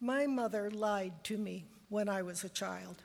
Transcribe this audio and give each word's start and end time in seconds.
My 0.00 0.26
mother 0.26 0.70
lied 0.70 1.24
to 1.24 1.36
me 1.36 1.64
when 1.88 2.08
I 2.08 2.22
was 2.22 2.44
a 2.44 2.48
child. 2.48 3.02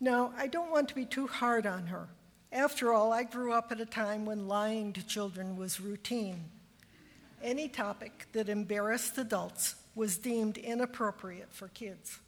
Now, 0.00 0.32
I 0.36 0.46
don't 0.46 0.70
want 0.70 0.88
to 0.88 0.94
be 0.94 1.06
too 1.06 1.26
hard 1.26 1.66
on 1.66 1.86
her. 1.86 2.08
After 2.50 2.92
all, 2.92 3.12
I 3.12 3.22
grew 3.22 3.52
up 3.52 3.72
at 3.72 3.80
a 3.80 3.86
time 3.86 4.26
when 4.26 4.48
lying 4.48 4.92
to 4.92 5.06
children 5.06 5.56
was 5.56 5.80
routine. 5.80 6.44
Any 7.42 7.68
topic 7.68 8.26
that 8.32 8.50
embarrassed 8.50 9.16
adults 9.16 9.76
was 9.94 10.18
deemed 10.18 10.58
inappropriate 10.58 11.52
for 11.52 11.68
kids. 11.68 12.18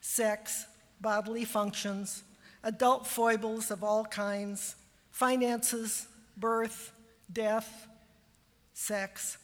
Sex, 0.00 0.66
bodily 1.00 1.44
functions, 1.44 2.22
adult 2.62 3.06
foibles 3.06 3.70
of 3.70 3.82
all 3.82 4.04
kinds, 4.04 4.76
finances, 5.10 6.06
birth, 6.36 6.92
death, 7.32 7.86
sex. 8.74 9.38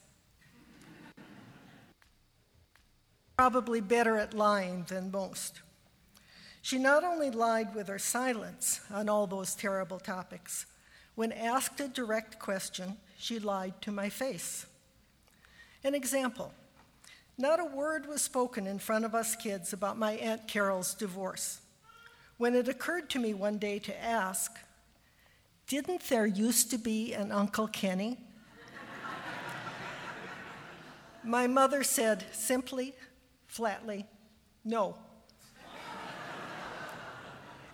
Probably 3.43 3.81
better 3.81 4.19
at 4.19 4.35
lying 4.35 4.85
than 4.89 5.11
most. 5.11 5.63
She 6.63 6.79
not 6.79 7.03
only 7.03 7.29
lied 7.29 7.75
with 7.75 7.89
her 7.89 7.99
silence 7.99 8.81
on 8.89 9.09
all 9.09 9.27
those 9.27 9.57
terrible 9.57 9.99
topics, 9.99 10.67
when 11.17 11.33
asked 11.33 11.81
a 11.81 11.89
direct 11.89 12.39
question, 12.39 12.99
she 13.19 13.41
lied 13.41 13.83
to 13.83 13.91
my 13.91 14.11
face. 14.11 14.67
An 15.83 15.93
example 15.93 16.53
not 17.37 17.59
a 17.59 17.65
word 17.65 18.07
was 18.07 18.23
spoken 18.23 18.69
in 18.69 18.79
front 18.79 19.05
of 19.05 19.13
us 19.13 19.35
kids 19.35 19.73
about 19.73 19.99
my 19.99 20.13
Aunt 20.13 20.47
Carol's 20.47 20.95
divorce. 20.95 21.63
When 22.39 22.55
it 22.55 22.69
occurred 22.69 23.11
to 23.11 23.19
me 23.19 23.35
one 23.35 23.59
day 23.59 23.81
to 23.81 24.05
ask, 24.05 24.53
Didn't 25.67 26.03
there 26.03 26.27
used 26.27 26.71
to 26.71 26.79
be 26.79 27.13
an 27.13 27.33
Uncle 27.33 27.67
Kenny? 27.67 28.21
my 31.25 31.49
mother 31.49 31.83
said 31.83 32.25
simply, 32.31 32.95
flatly, 33.53 34.07
No. 34.65 34.97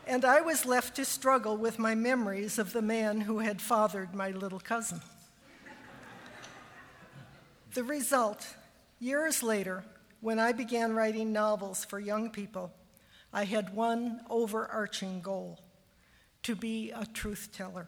and 0.07 0.25
I 0.25 0.41
was 0.41 0.67
left 0.67 0.97
to 0.97 1.05
struggle 1.05 1.57
with 1.57 1.79
my 1.79 1.95
memories 1.95 2.59
of 2.59 2.73
the 2.73 2.83
man 2.83 3.21
who 3.21 3.39
had 3.39 3.63
fathered 3.63 4.15
my 4.15 4.31
little 4.31 4.61
cousin. 4.61 5.01
The 7.75 7.85
result 7.85 8.47
Years 9.01 9.45
later, 9.45 9.85
when 10.21 10.41
I 10.41 10.51
began 10.51 10.93
writing 10.93 11.33
novels 11.33 11.85
for 11.85 12.01
young 12.01 12.31
people, 12.31 12.73
I 13.33 13.45
had 13.45 13.73
one 13.73 14.23
overarching 14.29 15.21
goal 15.21 15.61
to 16.43 16.57
be 16.57 16.91
a 16.91 17.07
truth 17.07 17.51
teller. 17.53 17.87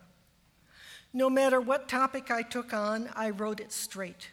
No 1.12 1.28
matter 1.28 1.61
what 1.61 1.88
topic 1.88 2.30
I 2.30 2.42
took 2.42 2.72
on, 2.72 3.11
I 3.16 3.30
wrote 3.30 3.58
it 3.58 3.72
straight. 3.72 4.30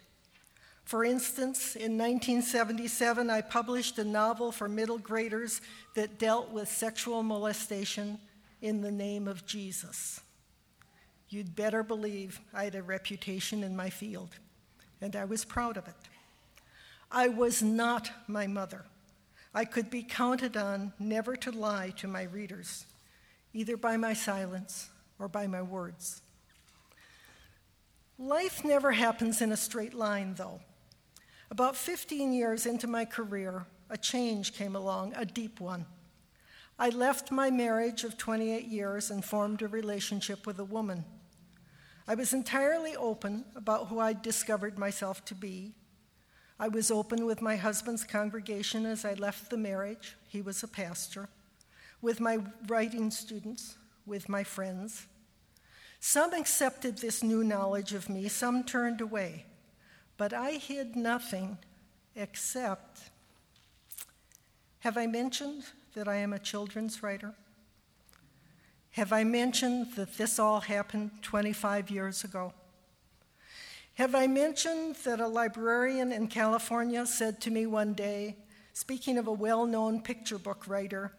For 0.88 1.04
instance, 1.04 1.76
in 1.76 1.98
1977, 1.98 3.28
I 3.28 3.42
published 3.42 3.98
a 3.98 4.04
novel 4.04 4.50
for 4.50 4.70
middle 4.70 4.96
graders 4.96 5.60
that 5.94 6.18
dealt 6.18 6.50
with 6.50 6.66
sexual 6.66 7.22
molestation 7.22 8.18
in 8.62 8.80
the 8.80 8.90
name 8.90 9.28
of 9.28 9.44
Jesus. 9.44 10.22
You'd 11.28 11.54
better 11.54 11.82
believe 11.82 12.40
I 12.54 12.64
had 12.64 12.74
a 12.74 12.82
reputation 12.82 13.62
in 13.64 13.76
my 13.76 13.90
field, 13.90 14.30
and 15.02 15.14
I 15.14 15.26
was 15.26 15.44
proud 15.44 15.76
of 15.76 15.86
it. 15.88 15.94
I 17.12 17.28
was 17.28 17.62
not 17.62 18.10
my 18.26 18.46
mother. 18.46 18.86
I 19.52 19.66
could 19.66 19.90
be 19.90 20.02
counted 20.02 20.56
on 20.56 20.94
never 20.98 21.36
to 21.36 21.50
lie 21.50 21.92
to 21.98 22.08
my 22.08 22.22
readers, 22.22 22.86
either 23.52 23.76
by 23.76 23.98
my 23.98 24.14
silence 24.14 24.88
or 25.18 25.28
by 25.28 25.48
my 25.48 25.60
words. 25.60 26.22
Life 28.18 28.64
never 28.64 28.92
happens 28.92 29.42
in 29.42 29.52
a 29.52 29.56
straight 29.58 29.92
line, 29.92 30.32
though. 30.34 30.62
About 31.50 31.76
15 31.76 32.32
years 32.32 32.66
into 32.66 32.86
my 32.86 33.04
career, 33.04 33.66
a 33.90 33.96
change 33.96 34.54
came 34.54 34.76
along, 34.76 35.14
a 35.16 35.24
deep 35.24 35.60
one. 35.60 35.86
I 36.78 36.90
left 36.90 37.30
my 37.30 37.50
marriage 37.50 38.04
of 38.04 38.16
28 38.16 38.66
years 38.66 39.10
and 39.10 39.24
formed 39.24 39.62
a 39.62 39.68
relationship 39.68 40.46
with 40.46 40.58
a 40.58 40.64
woman. 40.64 41.04
I 42.06 42.14
was 42.14 42.32
entirely 42.32 42.94
open 42.96 43.44
about 43.56 43.88
who 43.88 43.98
I'd 43.98 44.22
discovered 44.22 44.78
myself 44.78 45.24
to 45.26 45.34
be 45.34 45.74
I 46.60 46.66
was 46.66 46.90
open 46.90 47.24
with 47.24 47.40
my 47.40 47.54
husband's 47.54 48.02
congregation 48.02 48.84
as 48.84 49.04
I 49.04 49.14
left 49.14 49.48
the 49.48 49.56
marriage. 49.56 50.16
He 50.26 50.42
was 50.42 50.62
a 50.64 50.68
pastor. 50.68 51.28
With 52.02 52.18
my 52.18 52.38
writing 52.66 53.12
students, 53.12 53.76
with 54.06 54.28
my 54.28 54.42
friends. 54.42 55.06
Some 56.00 56.34
accepted 56.34 56.98
this 56.98 57.22
new 57.22 57.44
knowledge 57.44 57.92
of 57.92 58.08
me, 58.08 58.26
some 58.28 58.64
turned 58.64 59.00
away. 59.00 59.44
But 60.18 60.34
I 60.34 60.52
hid 60.52 60.96
nothing 60.96 61.56
except 62.14 63.10
have 64.80 64.96
I 64.96 65.06
mentioned 65.06 65.64
that 65.94 66.06
I 66.06 66.16
am 66.16 66.32
a 66.32 66.38
children's 66.38 67.02
writer? 67.02 67.34
Have 68.92 69.12
I 69.12 69.24
mentioned 69.24 69.94
that 69.96 70.16
this 70.16 70.38
all 70.38 70.60
happened 70.60 71.10
25 71.22 71.90
years 71.90 72.22
ago? 72.22 72.52
Have 73.94 74.14
I 74.14 74.28
mentioned 74.28 74.96
that 75.04 75.18
a 75.18 75.26
librarian 75.26 76.12
in 76.12 76.28
California 76.28 77.04
said 77.06 77.40
to 77.40 77.50
me 77.50 77.66
one 77.66 77.94
day, 77.94 78.36
speaking 78.72 79.18
of 79.18 79.26
a 79.26 79.32
well 79.32 79.66
known 79.66 80.00
picture 80.00 80.38
book 80.38 80.68
writer, 80.68 81.12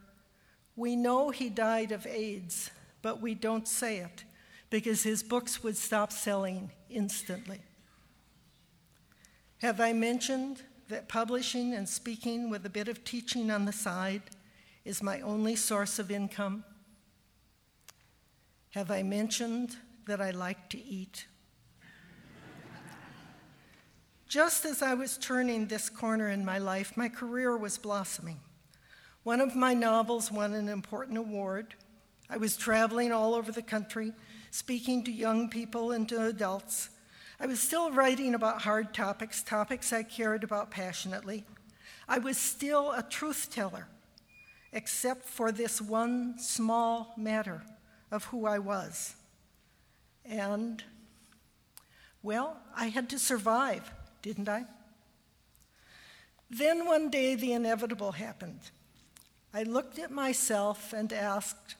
We 0.77 0.95
know 0.95 1.29
he 1.29 1.49
died 1.49 1.91
of 1.91 2.07
AIDS, 2.07 2.71
but 3.01 3.21
we 3.21 3.35
don't 3.35 3.67
say 3.67 3.97
it 3.97 4.23
because 4.69 5.03
his 5.03 5.21
books 5.21 5.61
would 5.61 5.75
stop 5.75 6.13
selling 6.13 6.71
instantly. 6.89 7.59
Have 9.59 9.81
I 9.81 9.91
mentioned 9.91 10.61
that 10.87 11.09
publishing 11.09 11.73
and 11.73 11.87
speaking 11.87 12.49
with 12.49 12.65
a 12.65 12.69
bit 12.69 12.87
of 12.87 13.03
teaching 13.03 13.51
on 13.51 13.65
the 13.65 13.73
side 13.73 14.21
is 14.85 15.03
my 15.03 15.19
only 15.19 15.57
source 15.57 15.99
of 15.99 16.09
income? 16.09 16.63
Have 18.71 18.89
I 18.89 19.03
mentioned 19.03 19.75
that 20.07 20.21
I 20.21 20.31
like 20.31 20.69
to 20.69 20.81
eat? 20.81 21.27
Just 24.29 24.63
as 24.63 24.81
I 24.81 24.93
was 24.93 25.17
turning 25.17 25.67
this 25.67 25.89
corner 25.89 26.29
in 26.29 26.45
my 26.45 26.57
life, 26.57 26.95
my 26.95 27.09
career 27.09 27.57
was 27.57 27.77
blossoming. 27.77 28.39
One 29.23 29.41
of 29.41 29.57
my 29.57 29.73
novels 29.73 30.31
won 30.31 30.53
an 30.53 30.69
important 30.69 31.17
award. 31.17 31.75
I 32.29 32.37
was 32.37 32.55
traveling 32.55 33.11
all 33.11 33.33
over 33.33 33.51
the 33.51 33.61
country, 33.61 34.13
speaking 34.51 35.03
to 35.03 35.11
young 35.11 35.49
people 35.49 35.91
and 35.91 36.07
to 36.07 36.27
adults. 36.27 36.91
I 37.39 37.45
was 37.45 37.59
still 37.59 37.91
writing 37.91 38.35
about 38.35 38.63
hard 38.63 38.93
topics, 38.93 39.41
topics 39.41 39.93
I 39.93 40.03
cared 40.03 40.43
about 40.43 40.71
passionately. 40.71 41.45
I 42.07 42.17
was 42.17 42.37
still 42.37 42.91
a 42.91 43.03
truth 43.03 43.49
teller, 43.51 43.87
except 44.73 45.25
for 45.25 45.51
this 45.51 45.81
one 45.81 46.37
small 46.37 47.13
matter 47.17 47.63
of 48.11 48.25
who 48.25 48.45
I 48.45 48.59
was. 48.59 49.15
And, 50.25 50.83
well, 52.21 52.57
I 52.75 52.87
had 52.87 53.09
to 53.09 53.19
survive 53.19 53.89
didn't 54.21 54.49
I? 54.49 54.65
Then 56.49 56.85
one 56.85 57.09
day 57.09 57.35
the 57.35 57.53
inevitable 57.53 58.13
happened. 58.13 58.71
I 59.53 59.63
looked 59.63 59.99
at 59.99 60.11
myself 60.11 60.93
and 60.93 61.11
asked, 61.13 61.75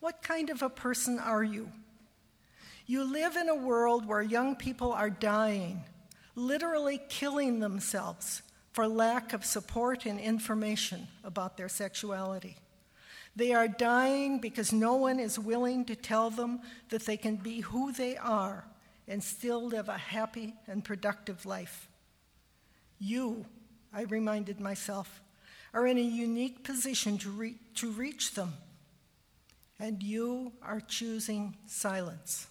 What 0.00 0.22
kind 0.22 0.50
of 0.50 0.62
a 0.62 0.68
person 0.68 1.18
are 1.18 1.42
you? 1.42 1.70
You 2.86 3.04
live 3.04 3.36
in 3.36 3.48
a 3.48 3.54
world 3.54 4.06
where 4.06 4.22
young 4.22 4.56
people 4.56 4.92
are 4.92 5.10
dying, 5.10 5.84
literally 6.34 7.00
killing 7.08 7.60
themselves 7.60 8.42
for 8.72 8.88
lack 8.88 9.32
of 9.32 9.44
support 9.44 10.06
and 10.06 10.18
information 10.18 11.06
about 11.22 11.56
their 11.56 11.68
sexuality. 11.68 12.56
They 13.36 13.52
are 13.52 13.68
dying 13.68 14.40
because 14.40 14.72
no 14.72 14.94
one 14.94 15.18
is 15.18 15.38
willing 15.38 15.84
to 15.86 15.96
tell 15.96 16.30
them 16.30 16.60
that 16.90 17.06
they 17.06 17.16
can 17.16 17.36
be 17.36 17.60
who 17.60 17.92
they 17.92 18.16
are 18.16 18.64
and 19.08 19.22
still 19.22 19.66
live 19.66 19.88
a 19.88 19.96
happy 19.96 20.54
and 20.66 20.84
productive 20.84 21.46
life. 21.46 21.88
You, 22.98 23.46
I 23.92 24.02
reminded 24.02 24.60
myself, 24.60 25.20
are 25.74 25.86
in 25.86 25.98
a 25.98 26.02
unique 26.02 26.64
position 26.64 27.18
to, 27.18 27.30
re- 27.30 27.58
to 27.76 27.90
reach 27.90 28.34
them, 28.34 28.54
and 29.78 30.02
you 30.02 30.52
are 30.62 30.80
choosing 30.80 31.56
silence. 31.66 32.46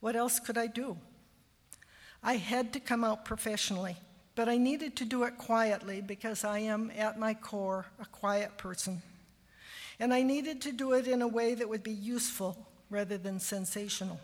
What 0.00 0.16
else 0.16 0.40
could 0.40 0.58
I 0.58 0.66
do? 0.66 0.96
I 2.22 2.36
had 2.36 2.72
to 2.74 2.80
come 2.80 3.04
out 3.04 3.24
professionally, 3.24 3.96
but 4.34 4.48
I 4.48 4.56
needed 4.56 4.96
to 4.96 5.04
do 5.04 5.24
it 5.24 5.38
quietly 5.38 6.00
because 6.00 6.44
I 6.44 6.60
am, 6.60 6.90
at 6.96 7.18
my 7.18 7.34
core, 7.34 7.86
a 8.00 8.06
quiet 8.06 8.58
person. 8.58 9.02
And 9.98 10.12
I 10.12 10.22
needed 10.22 10.62
to 10.62 10.72
do 10.72 10.92
it 10.92 11.06
in 11.06 11.22
a 11.22 11.28
way 11.28 11.54
that 11.54 11.68
would 11.68 11.82
be 11.82 11.92
useful 11.92 12.66
rather 12.88 13.18
than 13.18 13.38
sensational. 13.40 14.18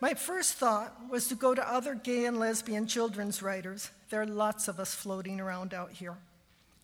My 0.00 0.14
first 0.14 0.54
thought 0.54 0.94
was 1.10 1.28
to 1.28 1.34
go 1.34 1.54
to 1.54 1.72
other 1.72 1.94
gay 1.94 2.24
and 2.24 2.38
lesbian 2.38 2.86
children's 2.86 3.42
writers, 3.42 3.90
there 4.08 4.22
are 4.22 4.26
lots 4.26 4.66
of 4.66 4.80
us 4.80 4.94
floating 4.94 5.40
around 5.40 5.74
out 5.74 5.92
here, 5.92 6.16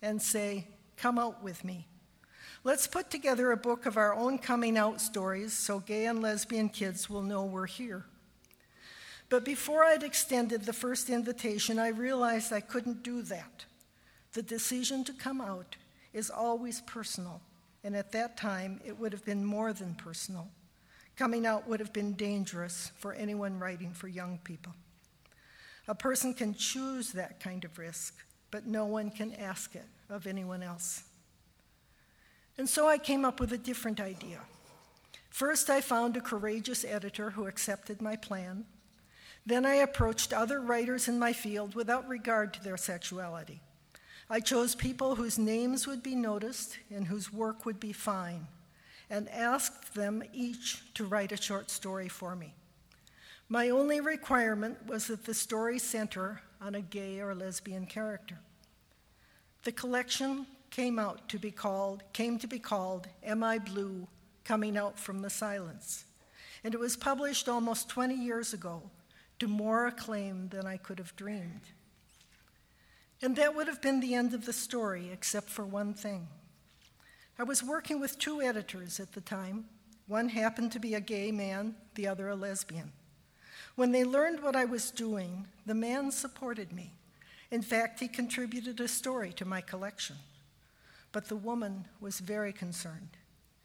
and 0.02 0.20
say, 0.20 0.66
Come 0.96 1.18
out 1.18 1.42
with 1.42 1.64
me. 1.64 1.86
Let's 2.66 2.88
put 2.88 3.12
together 3.12 3.52
a 3.52 3.56
book 3.56 3.86
of 3.86 3.96
our 3.96 4.12
own 4.12 4.38
coming 4.38 4.76
out 4.76 5.00
stories 5.00 5.52
so 5.52 5.78
gay 5.78 6.06
and 6.06 6.20
lesbian 6.20 6.68
kids 6.68 7.08
will 7.08 7.22
know 7.22 7.44
we're 7.44 7.66
here. 7.66 8.06
But 9.28 9.44
before 9.44 9.84
I'd 9.84 10.02
extended 10.02 10.64
the 10.64 10.72
first 10.72 11.08
invitation, 11.08 11.78
I 11.78 11.90
realized 11.90 12.52
I 12.52 12.58
couldn't 12.58 13.04
do 13.04 13.22
that. 13.22 13.66
The 14.32 14.42
decision 14.42 15.04
to 15.04 15.12
come 15.12 15.40
out 15.40 15.76
is 16.12 16.28
always 16.28 16.80
personal, 16.80 17.40
and 17.84 17.94
at 17.94 18.10
that 18.10 18.36
time, 18.36 18.80
it 18.84 18.98
would 18.98 19.12
have 19.12 19.24
been 19.24 19.44
more 19.44 19.72
than 19.72 19.94
personal. 19.94 20.48
Coming 21.14 21.46
out 21.46 21.68
would 21.68 21.78
have 21.78 21.92
been 21.92 22.14
dangerous 22.14 22.90
for 22.96 23.12
anyone 23.12 23.60
writing 23.60 23.92
for 23.92 24.08
young 24.08 24.40
people. 24.42 24.74
A 25.86 25.94
person 25.94 26.34
can 26.34 26.52
choose 26.52 27.12
that 27.12 27.38
kind 27.38 27.64
of 27.64 27.78
risk, 27.78 28.16
but 28.50 28.66
no 28.66 28.86
one 28.86 29.10
can 29.10 29.34
ask 29.34 29.76
it 29.76 29.86
of 30.10 30.26
anyone 30.26 30.64
else. 30.64 31.04
And 32.58 32.68
so 32.68 32.88
I 32.88 32.98
came 32.98 33.24
up 33.24 33.40
with 33.40 33.52
a 33.52 33.58
different 33.58 34.00
idea. 34.00 34.40
First, 35.30 35.68
I 35.68 35.80
found 35.80 36.16
a 36.16 36.22
courageous 36.22 36.84
editor 36.84 37.30
who 37.30 37.46
accepted 37.46 38.00
my 38.00 38.16
plan. 38.16 38.64
Then 39.44 39.66
I 39.66 39.74
approached 39.74 40.32
other 40.32 40.60
writers 40.60 41.08
in 41.08 41.18
my 41.18 41.32
field 41.32 41.74
without 41.74 42.08
regard 42.08 42.54
to 42.54 42.64
their 42.64 42.78
sexuality. 42.78 43.60
I 44.28 44.40
chose 44.40 44.74
people 44.74 45.14
whose 45.14 45.38
names 45.38 45.86
would 45.86 46.02
be 46.02 46.16
noticed 46.16 46.78
and 46.90 47.06
whose 47.06 47.32
work 47.32 47.64
would 47.64 47.78
be 47.78 47.92
fine, 47.92 48.48
and 49.08 49.28
asked 49.28 49.94
them 49.94 50.22
each 50.32 50.82
to 50.94 51.04
write 51.04 51.30
a 51.30 51.36
short 51.36 51.70
story 51.70 52.08
for 52.08 52.34
me. 52.34 52.54
My 53.48 53.68
only 53.68 54.00
requirement 54.00 54.86
was 54.86 55.06
that 55.06 55.24
the 55.24 55.34
story 55.34 55.78
center 55.78 56.40
on 56.60 56.74
a 56.74 56.80
gay 56.80 57.20
or 57.20 57.34
lesbian 57.34 57.86
character. 57.86 58.38
The 59.62 59.70
collection 59.70 60.46
came 60.76 60.98
out 60.98 61.26
to 61.26 61.38
be 61.38 61.50
called 61.50 62.02
came 62.12 62.38
to 62.38 62.46
be 62.46 62.58
called 62.58 63.08
Am 63.24 63.42
I 63.42 63.58
Blue 63.58 64.06
Coming 64.44 64.76
Out 64.76 64.98
from 64.98 65.22
the 65.22 65.30
Silence. 65.30 66.04
And 66.62 66.74
it 66.74 66.78
was 66.78 66.98
published 66.98 67.48
almost 67.48 67.88
20 67.88 68.14
years 68.14 68.52
ago 68.52 68.82
to 69.38 69.48
more 69.48 69.86
acclaim 69.86 70.50
than 70.50 70.66
I 70.66 70.76
could 70.76 70.98
have 70.98 71.16
dreamed. 71.16 71.62
And 73.22 73.34
that 73.36 73.56
would 73.56 73.68
have 73.68 73.80
been 73.80 74.00
the 74.00 74.14
end 74.14 74.34
of 74.34 74.44
the 74.44 74.52
story, 74.52 75.08
except 75.10 75.48
for 75.48 75.64
one 75.64 75.94
thing. 75.94 76.28
I 77.38 77.44
was 77.44 77.62
working 77.62 77.98
with 77.98 78.18
two 78.18 78.42
editors 78.42 79.00
at 79.00 79.12
the 79.12 79.22
time. 79.22 79.64
One 80.08 80.28
happened 80.28 80.72
to 80.72 80.78
be 80.78 80.92
a 80.92 81.00
gay 81.00 81.32
man, 81.32 81.74
the 81.94 82.06
other 82.06 82.28
a 82.28 82.36
lesbian. 82.36 82.92
When 83.76 83.92
they 83.92 84.04
learned 84.04 84.42
what 84.42 84.54
I 84.54 84.66
was 84.66 84.90
doing, 84.90 85.46
the 85.64 85.74
man 85.74 86.10
supported 86.10 86.70
me. 86.70 86.92
In 87.50 87.62
fact, 87.62 87.98
he 87.98 88.08
contributed 88.08 88.78
a 88.78 88.88
story 88.88 89.32
to 89.36 89.46
my 89.46 89.62
collection. 89.62 90.16
But 91.16 91.28
the 91.28 91.36
woman 91.36 91.86
was 91.98 92.20
very 92.20 92.52
concerned. 92.52 93.16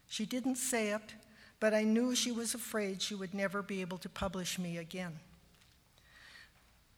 She 0.08 0.24
didn't 0.24 0.56
say 0.56 0.88
it, 0.88 1.12
but 1.60 1.74
I 1.74 1.82
knew 1.82 2.14
she 2.14 2.32
was 2.32 2.54
afraid 2.54 3.02
she 3.02 3.14
would 3.14 3.34
never 3.34 3.60
be 3.60 3.82
able 3.82 3.98
to 3.98 4.08
publish 4.08 4.58
me 4.58 4.78
again. 4.78 5.18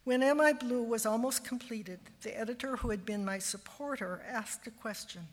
When 0.05 0.23
Am 0.23 0.41
I 0.41 0.53
Blue 0.53 0.85
was 0.85 1.07
almost 1.07 1.45
completed, 1.45 1.99
the 2.23 2.39
editor 2.39 2.77
who 2.77 2.91
had 2.91 3.05
been 3.05 3.25
my 3.25 3.41
supporter 3.41 4.23
asked 4.31 4.65
a 4.69 4.71
question 4.71 5.27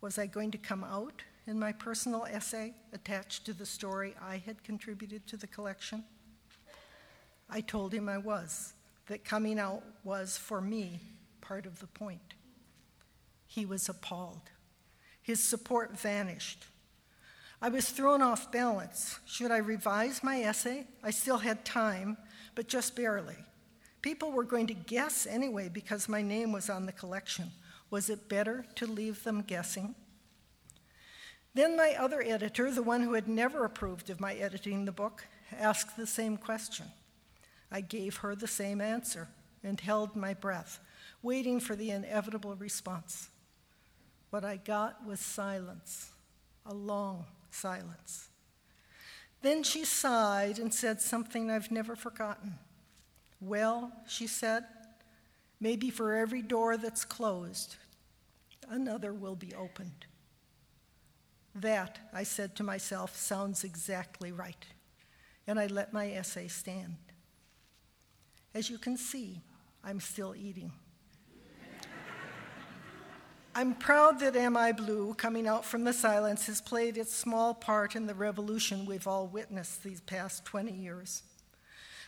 Was 0.00 0.16
I 0.16 0.24
going 0.24 0.52
to 0.52 0.56
come 0.56 0.84
out 0.84 1.22
in 1.46 1.58
my 1.58 1.72
personal 1.72 2.24
essay 2.24 2.72
attached 2.94 3.44
to 3.44 3.52
the 3.52 3.66
story 3.66 4.14
I 4.22 4.38
had 4.38 4.64
contributed 4.64 5.26
to 5.26 5.36
the 5.36 5.48
collection? 5.48 6.02
I 7.50 7.60
told 7.60 7.92
him 7.92 8.08
I 8.08 8.16
was, 8.16 8.72
that 9.08 9.22
coming 9.22 9.58
out 9.58 9.82
was, 10.02 10.38
for 10.38 10.62
me, 10.62 10.98
part 11.42 11.66
of 11.66 11.78
the 11.78 11.88
point. 11.88 12.32
He 13.50 13.66
was 13.66 13.88
appalled. 13.88 14.42
His 15.20 15.42
support 15.42 15.98
vanished. 15.98 16.66
I 17.60 17.68
was 17.68 17.90
thrown 17.90 18.22
off 18.22 18.52
balance. 18.52 19.18
Should 19.26 19.50
I 19.50 19.56
revise 19.56 20.22
my 20.22 20.40
essay? 20.40 20.86
I 21.02 21.10
still 21.10 21.38
had 21.38 21.64
time, 21.64 22.16
but 22.54 22.68
just 22.68 22.94
barely. 22.94 23.34
People 24.02 24.30
were 24.30 24.44
going 24.44 24.68
to 24.68 24.74
guess 24.74 25.26
anyway 25.26 25.68
because 25.68 26.08
my 26.08 26.22
name 26.22 26.52
was 26.52 26.70
on 26.70 26.86
the 26.86 26.92
collection. 26.92 27.50
Was 27.90 28.08
it 28.08 28.28
better 28.28 28.64
to 28.76 28.86
leave 28.86 29.24
them 29.24 29.42
guessing? 29.42 29.96
Then 31.52 31.76
my 31.76 31.96
other 31.98 32.22
editor, 32.22 32.70
the 32.70 32.84
one 32.84 33.02
who 33.02 33.14
had 33.14 33.26
never 33.26 33.64
approved 33.64 34.10
of 34.10 34.20
my 34.20 34.34
editing 34.34 34.84
the 34.84 34.92
book, 34.92 35.26
asked 35.58 35.96
the 35.96 36.06
same 36.06 36.36
question. 36.36 36.86
I 37.68 37.80
gave 37.80 38.18
her 38.18 38.36
the 38.36 38.46
same 38.46 38.80
answer 38.80 39.26
and 39.64 39.80
held 39.80 40.14
my 40.14 40.34
breath, 40.34 40.78
waiting 41.20 41.58
for 41.58 41.74
the 41.74 41.90
inevitable 41.90 42.54
response. 42.54 43.28
What 44.30 44.44
I 44.44 44.56
got 44.56 45.04
was 45.06 45.20
silence, 45.20 46.10
a 46.64 46.72
long 46.72 47.26
silence. 47.50 48.28
Then 49.42 49.62
she 49.62 49.84
sighed 49.84 50.58
and 50.58 50.72
said 50.72 51.00
something 51.00 51.50
I've 51.50 51.70
never 51.70 51.96
forgotten. 51.96 52.54
Well, 53.40 53.92
she 54.06 54.26
said, 54.26 54.64
maybe 55.60 55.90
for 55.90 56.14
every 56.14 56.42
door 56.42 56.76
that's 56.76 57.04
closed, 57.04 57.76
another 58.68 59.12
will 59.12 59.36
be 59.36 59.54
opened. 59.54 60.06
That, 61.54 61.98
I 62.12 62.22
said 62.22 62.54
to 62.56 62.62
myself, 62.62 63.16
sounds 63.16 63.64
exactly 63.64 64.30
right. 64.30 64.64
And 65.46 65.58
I 65.58 65.66
let 65.66 65.92
my 65.92 66.12
essay 66.12 66.48
stand. 66.48 66.96
As 68.54 68.70
you 68.70 68.78
can 68.78 68.96
see, 68.96 69.40
I'm 69.82 70.00
still 70.00 70.34
eating. 70.36 70.72
I'm 73.54 73.74
proud 73.74 74.20
that 74.20 74.36
Am 74.36 74.56
I 74.56 74.72
Blue, 74.72 75.14
coming 75.14 75.48
out 75.48 75.64
from 75.64 75.84
the 75.84 75.92
silence, 75.92 76.46
has 76.46 76.60
played 76.60 76.96
its 76.96 77.14
small 77.14 77.52
part 77.52 77.96
in 77.96 78.06
the 78.06 78.14
revolution 78.14 78.86
we've 78.86 79.06
all 79.06 79.26
witnessed 79.26 79.82
these 79.82 80.00
past 80.00 80.44
20 80.44 80.72
years. 80.72 81.22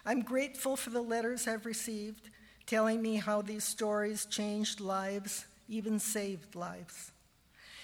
I'm 0.06 0.22
grateful 0.22 0.76
for 0.76 0.90
the 0.90 1.02
letters 1.02 1.48
I've 1.48 1.66
received 1.66 2.30
telling 2.66 3.02
me 3.02 3.16
how 3.16 3.42
these 3.42 3.64
stories 3.64 4.24
changed 4.26 4.80
lives, 4.80 5.46
even 5.68 5.98
saved 5.98 6.54
lives. 6.54 7.10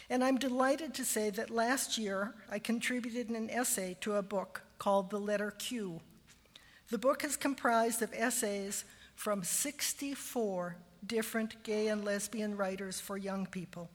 And 0.08 0.22
I'm 0.22 0.38
delighted 0.38 0.94
to 0.94 1.05
say 1.05 1.31
that 1.31 1.50
last 1.50 1.99
year 1.99 2.34
I 2.50 2.60
contributed 2.60 3.28
an 3.28 3.50
essay 3.50 3.96
to 4.02 4.14
a 4.14 4.22
book 4.22 4.62
called 4.78 5.10
The 5.10 5.20
Letter 5.20 5.50
Q 5.50 6.00
the 6.90 6.99
book 6.99 7.22
is 7.22 7.37
comprised 7.37 8.00
of 8.00 8.14
essays 8.14 8.87
from 9.14 9.44
64 9.44 10.76
different 11.06 11.62
gay 11.62 11.89
and 11.89 12.05
lesbian 12.05 12.56
writers 12.56 13.00
for 13.00 13.17
young 13.17 13.47
people, 13.47 13.89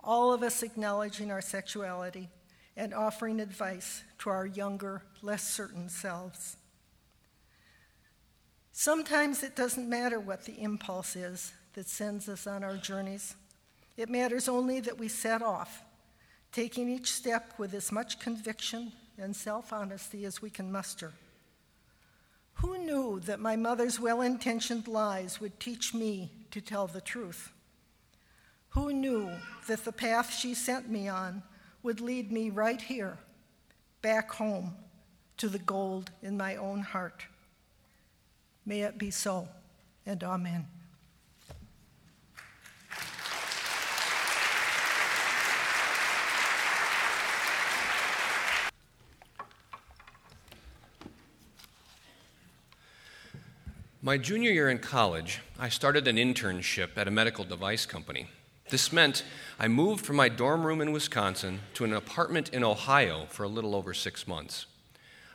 all 0.00 0.32
of 0.32 0.42
us 0.42 0.62
acknowledging 0.62 1.30
our 1.30 1.40
sexuality 1.40 2.28
and 2.76 2.94
offering 2.94 3.40
advice 3.40 4.02
to 4.18 4.30
our 4.30 4.46
younger, 4.46 5.02
less 5.20 5.48
certain 5.48 5.88
selves. 5.88 6.56
Sometimes 8.72 9.42
it 9.42 9.54
doesn't 9.54 9.88
matter 9.88 10.18
what 10.18 10.44
the 10.44 10.60
impulse 10.60 11.14
is 11.14 11.52
that 11.74 11.88
sends 11.88 12.28
us 12.28 12.46
on 12.46 12.64
our 12.64 12.76
journeys. 12.76 13.36
It 13.96 14.08
matters 14.08 14.48
only 14.48 14.80
that 14.80 14.98
we 14.98 15.08
set 15.08 15.42
off, 15.42 15.82
taking 16.52 16.88
each 16.88 17.12
step 17.12 17.52
with 17.58 17.74
as 17.74 17.92
much 17.92 18.18
conviction 18.18 18.92
and 19.18 19.36
self 19.36 19.72
honesty 19.72 20.24
as 20.24 20.40
we 20.40 20.48
can 20.48 20.72
muster. 20.72 21.12
Who 22.54 22.78
knew 22.78 23.20
that 23.20 23.40
my 23.40 23.56
mother's 23.56 24.00
well 24.00 24.22
intentioned 24.22 24.88
lies 24.88 25.40
would 25.40 25.60
teach 25.60 25.92
me 25.92 26.30
to 26.52 26.60
tell 26.60 26.86
the 26.86 27.00
truth? 27.00 27.52
Who 28.70 28.92
knew 28.92 29.30
that 29.66 29.84
the 29.84 29.92
path 29.92 30.32
she 30.32 30.54
sent 30.54 30.88
me 30.88 31.08
on 31.08 31.42
would 31.82 32.00
lead 32.00 32.32
me 32.32 32.48
right 32.48 32.80
here, 32.80 33.18
back 34.00 34.32
home, 34.32 34.74
to 35.36 35.48
the 35.48 35.58
gold 35.58 36.10
in 36.22 36.36
my 36.36 36.56
own 36.56 36.80
heart? 36.80 37.26
May 38.64 38.82
it 38.82 38.96
be 38.96 39.10
so, 39.10 39.48
and 40.06 40.22
amen. 40.22 40.66
My 54.04 54.18
junior 54.18 54.50
year 54.50 54.68
in 54.68 54.80
college, 54.80 55.42
I 55.60 55.68
started 55.68 56.08
an 56.08 56.16
internship 56.16 56.96
at 56.96 57.06
a 57.06 57.12
medical 57.12 57.44
device 57.44 57.86
company. 57.86 58.26
This 58.68 58.92
meant 58.92 59.22
I 59.60 59.68
moved 59.68 60.04
from 60.04 60.16
my 60.16 60.28
dorm 60.28 60.66
room 60.66 60.80
in 60.80 60.90
Wisconsin 60.90 61.60
to 61.74 61.84
an 61.84 61.92
apartment 61.92 62.48
in 62.48 62.64
Ohio 62.64 63.26
for 63.28 63.44
a 63.44 63.48
little 63.48 63.76
over 63.76 63.94
six 63.94 64.26
months. 64.26 64.66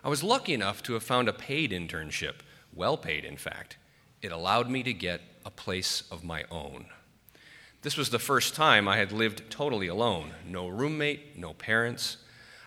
I 0.03 0.09
was 0.09 0.21
lucky 0.21 0.53
enough 0.53 0.83
to 0.83 0.93
have 0.95 1.03
found 1.03 1.29
a 1.29 1.33
paid 1.33 1.71
internship, 1.71 2.41
well 2.73 2.97
paid, 2.97 3.23
in 3.23 3.37
fact. 3.37 3.77
It 4.21 4.33
allowed 4.33 4.69
me 4.69 4.83
to 4.83 4.91
get 4.91 5.21
a 5.45 5.49
place 5.49 6.03
of 6.11 6.25
my 6.25 6.43
own. 6.51 6.87
This 7.83 7.95
was 7.95 8.09
the 8.09 8.19
first 8.19 8.53
time 8.53 8.85
I 8.85 8.97
had 8.97 9.13
lived 9.13 9.49
totally 9.49 9.87
alone 9.87 10.31
no 10.45 10.67
roommate, 10.67 11.37
no 11.37 11.53
parents. 11.53 12.17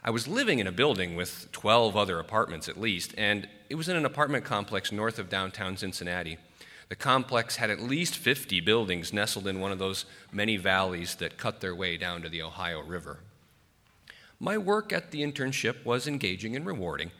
I 0.02 0.11
was 0.11 0.26
living 0.26 0.61
in 0.61 0.66
a 0.66 0.73
building 0.73 1.14
with 1.14 1.52
12 1.52 1.95
other 1.95 2.19
apartments 2.19 2.69
at 2.69 2.80
least, 2.80 3.14
and 3.19 3.47
it 3.69 3.75
was 3.75 3.88
in 3.88 3.97
an 3.97 4.07
apartment 4.07 4.45
complex 4.45 4.90
north 4.90 5.19
of 5.19 5.28
downtown 5.28 5.76
Cincinnati. 5.76 6.38
The 6.88 6.97
complex 6.97 7.57
had 7.57 7.71
at 7.71 7.80
least 7.80 8.16
50 8.16 8.61
buildings 8.61 9.12
nestled 9.12 9.47
in 9.47 9.61
one 9.61 9.73
of 9.73 9.78
those 9.78 10.07
many 10.33 10.57
valleys 10.57 11.16
that 11.16 11.37
cut 11.37 11.61
their 11.61 11.75
way 11.75 11.99
down 11.99 12.23
to 12.23 12.30
the 12.30 12.42
Ohio 12.42 12.83
River. 12.83 13.21
My 14.40 14.57
work 14.57 14.90
at 14.90 15.11
the 15.11 15.21
internship 15.23 15.85
was 15.85 16.09
engaging 16.09 16.57
and 16.57 16.64
rewarding, 16.64 17.11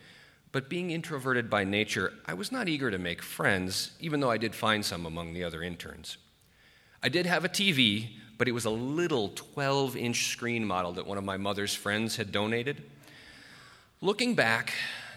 But 0.53 0.69
being 0.69 0.91
introverted 0.91 1.49
by 1.49 1.63
nature, 1.63 2.15
I 2.27 2.35
was 2.35 2.51
not 2.51 2.69
eager 2.69 2.91
to 2.91 2.99
make 2.99 3.23
friends, 3.23 3.93
even 4.01 4.19
though 4.19 4.31
I 4.31 4.39
did 4.39 4.55
find 4.55 4.85
some 4.85 5.07
among 5.07 5.33
the 5.33 5.45
other 5.45 5.63
interns. 5.63 6.17
I 7.03 7.09
did 7.09 7.27
have 7.27 7.45
a 7.45 7.49
TV, 7.49 8.09
but 8.41 8.49
it 8.49 8.53
was 8.53 8.65
a 8.65 8.71
little 8.71 9.29
12 9.35 9.99
inch 9.99 10.29
screen 10.29 10.65
model 10.65 10.93
that 10.93 11.07
one 11.07 11.19
of 11.19 11.25
my 11.25 11.37
mother's 11.37 11.75
friends 11.75 12.17
had 12.17 12.33
donated. 12.33 12.83
Looking 14.01 14.35
back, 14.35 14.73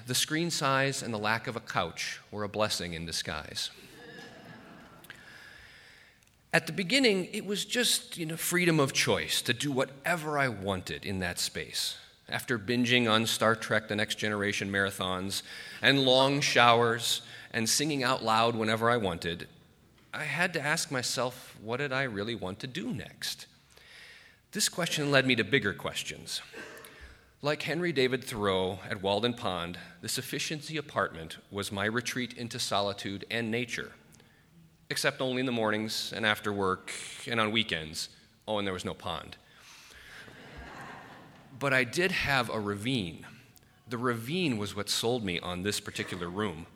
the 0.06 0.13
screen 0.13 0.51
size 0.51 1.01
and 1.01 1.13
the 1.13 1.18
lack 1.18 1.48
of 1.48 1.56
a 1.56 1.62
couch 1.62 2.20
were 2.32 2.44
a 2.44 2.50
blessing 2.50 2.92
in 2.92 3.06
disguise. 3.06 3.70
At 6.51 6.68
the 6.68 6.74
beginning, 6.74 7.30
it 7.32 7.46
was 7.46 7.63
just 7.63 8.18
you 8.18 8.25
know, 8.25 8.36
freedom 8.36 8.77
of 8.77 8.92
choice 8.92 9.42
to 9.44 9.53
do 9.53 9.72
whatever 9.72 10.38
I 10.38 10.50
wanted 10.50 11.06
in 11.06 11.20
that 11.20 11.39
space. 11.39 11.96
After 12.27 12.60
binging 12.60 13.10
on 13.10 13.25
Star 13.25 13.56
Trek 13.56 13.88
The 13.88 13.96
Next 13.96 14.15
Generation 14.15 14.70
marathons 14.70 15.44
and 15.82 16.03
long 16.03 16.42
showers 16.42 17.22
and 17.51 17.70
singing 17.70 18.03
out 18.03 18.22
loud 18.22 18.53
whenever 18.53 18.89
I 18.89 18.98
wanted, 18.98 19.48
I 20.15 20.25
had 20.25 20.53
to 20.53 20.62
ask 20.62 20.91
myself, 20.91 21.58
what 21.60 21.77
did 21.77 21.91
I 21.91 22.03
really 22.03 22.36
want 22.36 22.60
to 22.60 22.67
do 22.67 22.93
next? 22.93 23.48
This 24.51 24.70
question 24.70 25.10
led 25.10 25.25
me 25.25 25.36
to 25.36 25.43
bigger 25.43 25.74
questions. 25.74 26.39
Like 27.41 27.63
Henry 27.63 27.91
David 27.91 28.24
Thoreau 28.24 28.77
at 28.88 29.01
Walden 29.01 29.34
Pond, 29.34 29.79
the 30.01 30.08
sufficiency 30.08 30.77
apartment 30.77 31.38
was 31.50 31.72
my 31.72 31.86
retreat 31.86 32.34
into 32.34 32.60
solitude 32.60 33.25
and 33.32 33.50
nature, 33.50 33.93
except 34.91 35.20
only 35.20 35.39
in 35.39 35.48
the 35.48 35.51
mornings 35.51 36.13
and 36.15 36.27
after 36.27 36.53
work 36.53 36.93
and 37.27 37.39
on 37.39 37.51
weekends. 37.51 38.10
Oh, 38.48 38.60
and 38.60 38.67
there 38.67 38.74
was 38.74 38.86
no 38.86 38.93
pond. 38.93 39.36
but 41.58 41.74
I 41.74 41.84
did 41.84 42.12
have 42.12 42.51
a 42.51 42.60
ravine. 42.60 43.25
The 43.89 43.98
ravine 43.98 44.60
was 44.60 44.75
what 44.75 44.91
sold 44.91 45.25
me 45.25 45.39
on 45.39 45.63
this 45.63 45.79
particular 45.79 46.29
room. 46.29 46.67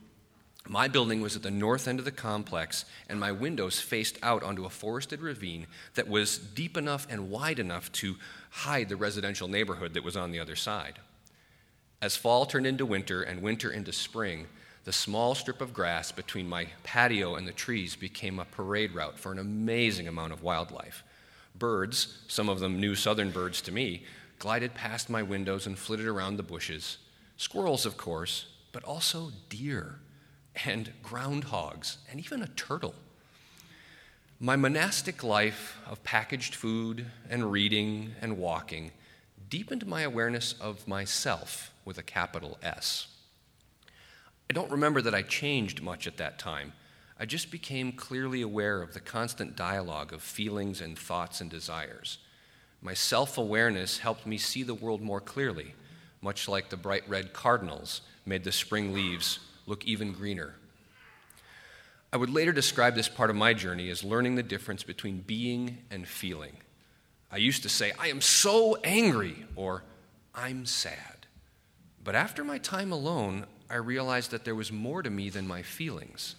My 0.70 0.86
building 0.86 1.22
was 1.22 1.34
at 1.34 1.42
the 1.42 1.50
north 1.50 1.88
end 1.88 1.98
of 1.98 2.04
the 2.04 2.10
complex, 2.10 2.84
and 3.08 3.18
my 3.18 3.32
windows 3.32 3.80
faced 3.80 4.18
out 4.22 4.42
onto 4.42 4.66
a 4.66 4.70
forested 4.70 5.22
ravine 5.22 5.66
that 5.94 6.08
was 6.08 6.36
deep 6.36 6.76
enough 6.76 7.06
and 7.08 7.30
wide 7.30 7.58
enough 7.58 7.90
to 7.92 8.16
hide 8.50 8.90
the 8.90 8.96
residential 8.96 9.48
neighborhood 9.48 9.94
that 9.94 10.04
was 10.04 10.14
on 10.14 10.30
the 10.30 10.38
other 10.38 10.56
side. 10.56 10.98
As 12.02 12.16
fall 12.16 12.44
turned 12.44 12.66
into 12.66 12.84
winter 12.84 13.22
and 13.22 13.40
winter 13.40 13.70
into 13.70 13.92
spring, 13.94 14.46
the 14.84 14.92
small 14.92 15.34
strip 15.34 15.62
of 15.62 15.72
grass 15.72 16.12
between 16.12 16.46
my 16.46 16.66
patio 16.82 17.34
and 17.34 17.48
the 17.48 17.52
trees 17.52 17.96
became 17.96 18.38
a 18.38 18.44
parade 18.44 18.92
route 18.94 19.18
for 19.18 19.32
an 19.32 19.38
amazing 19.38 20.06
amount 20.06 20.34
of 20.34 20.42
wildlife. 20.42 21.02
Birds, 21.58 22.18
some 22.28 22.50
of 22.50 22.60
them 22.60 22.78
new 22.78 22.94
southern 22.94 23.30
birds 23.30 23.62
to 23.62 23.72
me, 23.72 24.02
glided 24.38 24.74
past 24.74 25.08
my 25.08 25.22
windows 25.22 25.66
and 25.66 25.78
flitted 25.78 26.06
around 26.06 26.36
the 26.36 26.42
bushes. 26.42 26.98
Squirrels, 27.38 27.86
of 27.86 27.96
course, 27.96 28.46
but 28.70 28.84
also 28.84 29.32
deer 29.48 29.98
and 30.66 30.92
groundhogs, 31.02 31.96
and 32.10 32.20
even 32.20 32.42
a 32.42 32.48
turtle. 32.48 32.94
My 34.40 34.56
monastic 34.56 35.24
life 35.24 35.78
of 35.86 36.04
packaged 36.04 36.54
food 36.54 37.06
and 37.28 37.50
reading 37.50 38.14
and 38.20 38.38
walking 38.38 38.92
deepened 39.50 39.86
my 39.86 40.02
awareness 40.02 40.54
of 40.60 40.86
myself 40.86 41.72
with 41.84 41.98
a 41.98 42.02
capital 42.02 42.58
S. 42.62 43.08
I 44.48 44.52
don't 44.52 44.70
remember 44.70 45.02
that 45.02 45.14
I 45.14 45.22
changed 45.22 45.82
much 45.82 46.06
at 46.06 46.18
that 46.18 46.38
time. 46.38 46.72
I 47.18 47.26
just 47.26 47.50
became 47.50 47.92
clearly 47.92 48.42
aware 48.42 48.80
of 48.80 48.94
the 48.94 49.00
constant 49.00 49.56
dialogue 49.56 50.12
of 50.12 50.22
feelings 50.22 50.80
and 50.80 50.96
thoughts 50.96 51.40
and 51.40 51.50
desires. 51.50 52.18
My 52.80 52.94
self 52.94 53.38
awareness 53.38 53.98
helped 53.98 54.24
me 54.24 54.38
see 54.38 54.62
the 54.62 54.74
world 54.74 55.02
more 55.02 55.20
clearly, 55.20 55.74
much 56.22 56.46
like 56.46 56.68
the 56.68 56.76
bright 56.76 57.08
red 57.08 57.32
cardinals 57.32 58.02
made 58.24 58.44
the 58.44 58.52
spring 58.52 58.94
leaves 58.94 59.40
look 59.68 59.84
even 59.84 60.12
greener. 60.12 60.54
I 62.12 62.16
would 62.16 62.30
later 62.30 62.52
describe 62.52 62.94
this 62.94 63.08
part 63.08 63.28
of 63.28 63.36
my 63.36 63.52
journey 63.52 63.90
as 63.90 64.02
learning 64.02 64.34
the 64.34 64.42
difference 64.42 64.82
between 64.82 65.20
being 65.20 65.78
and 65.90 66.08
feeling. 66.08 66.56
I 67.30 67.36
used 67.36 67.62
to 67.64 67.68
say, 67.68 67.92
I 67.98 68.08
am 68.08 68.22
so 68.22 68.76
angry, 68.82 69.44
or 69.54 69.84
I'm 70.34 70.64
sad. 70.64 71.26
But 72.02 72.14
after 72.14 72.42
my 72.42 72.56
time 72.56 72.92
alone, 72.92 73.44
I 73.68 73.76
realized 73.76 74.30
that 74.30 74.46
there 74.46 74.54
was 74.54 74.72
more 74.72 75.02
to 75.02 75.10
me 75.10 75.28
than 75.28 75.46
my 75.46 75.60
feelings. 75.60 76.36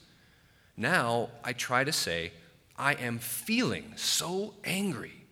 Now 0.75 1.29
I 1.43 1.53
try 1.53 1.83
to 1.83 1.91
say, 1.91 2.31
I 2.75 2.93
am 2.93 3.19
feeling 3.19 3.93
so 3.95 4.55
angry, 4.63 5.25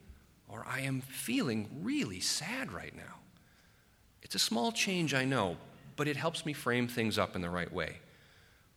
or 0.47 0.63
I 0.69 0.81
am 0.81 1.01
feeling 1.01 1.67
really 1.81 2.19
sad 2.19 2.71
right 2.71 2.95
now. 2.95 3.15
It's 4.21 4.35
a 4.35 4.39
small 4.39 4.71
change, 4.71 5.15
I 5.15 5.25
know, 5.25 5.57
but 5.97 6.07
it 6.07 6.15
helps 6.15 6.45
me 6.45 6.53
frame 6.53 6.87
things 6.87 7.17
up 7.17 7.35
in 7.35 7.41
the 7.41 7.49
right 7.49 7.71
way. 7.73 7.97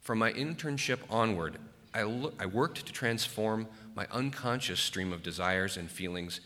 From 0.01 0.19
my 0.19 0.33
internship 0.33 0.99
onward, 1.09 1.59
I, 1.95 2.03
lo- 2.03 2.33
I 2.41 2.47
worked 2.47 2.87
to 2.87 2.93
transform 2.93 3.69
my 3.95 4.07
unconscious 4.11 4.81
stream 4.81 5.13
of 5.13 5.23
desires 5.23 5.77
and 5.77 5.91
feelings 5.91 6.41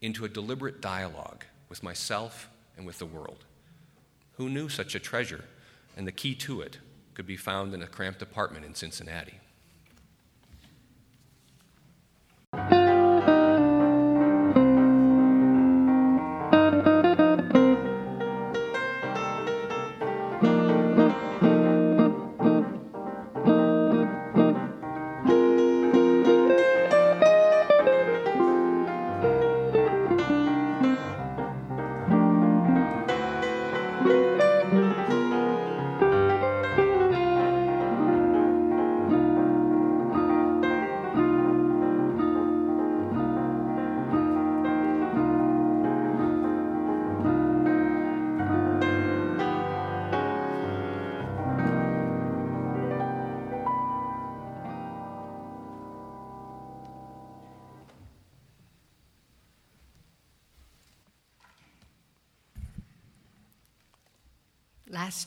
into 0.00 0.24
a 0.24 0.28
deliberate 0.28 0.80
dialogue 0.80 1.44
with 1.68 1.82
myself 1.82 2.48
and 2.76 2.86
with 2.86 2.98
the 2.98 3.06
world. 3.06 3.44
Who 4.34 4.48
knew 4.48 4.68
such 4.68 4.94
a 4.94 5.00
treasure 5.00 5.44
and 5.96 6.06
the 6.06 6.12
key 6.12 6.34
to 6.36 6.62
it 6.62 6.78
could 7.14 7.26
be 7.26 7.36
found 7.36 7.74
in 7.74 7.82
a 7.82 7.86
cramped 7.86 8.22
apartment 8.22 8.64
in 8.64 8.74
Cincinnati? 8.74 9.41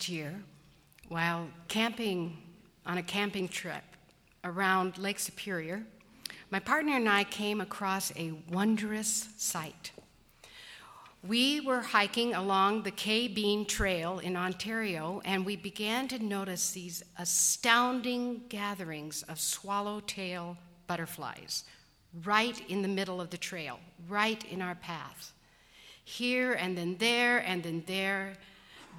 Year 0.09 0.43
while 1.07 1.47
camping 1.67 2.38
on 2.85 2.97
a 2.97 3.03
camping 3.03 3.47
trip 3.47 3.83
around 4.43 4.97
Lake 4.97 5.19
Superior. 5.19 5.83
My 6.51 6.59
partner 6.59 6.95
and 6.95 7.09
I 7.09 7.24
came 7.24 7.62
across 7.62 8.12
a 8.15 8.33
wondrous 8.50 9.29
sight. 9.38 9.91
We 11.27 11.59
were 11.59 11.81
hiking 11.81 12.35
along 12.35 12.83
the 12.83 12.91
Kabeyun 12.91 13.67
Trail 13.67 14.19
in 14.19 14.38
Ontario, 14.38 15.21
and 15.25 15.43
we 15.43 15.55
began 15.55 16.07
to 16.09 16.19
notice 16.19 16.71
these 16.71 17.03
astounding 17.17 18.43
gatherings 18.47 19.24
of 19.24 19.39
swallowtail 19.39 20.57
butterflies 20.85 21.63
right 22.24 22.62
in 22.69 22.81
the 22.81 22.88
middle 22.88 23.19
of 23.19 23.31
the 23.31 23.38
trail, 23.38 23.79
right 24.07 24.43
in 24.45 24.62
our 24.62 24.75
path. 24.75 25.33
Here 26.03 26.53
and 26.53 26.77
then 26.77 26.95
there 27.00 27.39
and 27.39 27.63
then 27.63 27.83
there, 27.88 28.38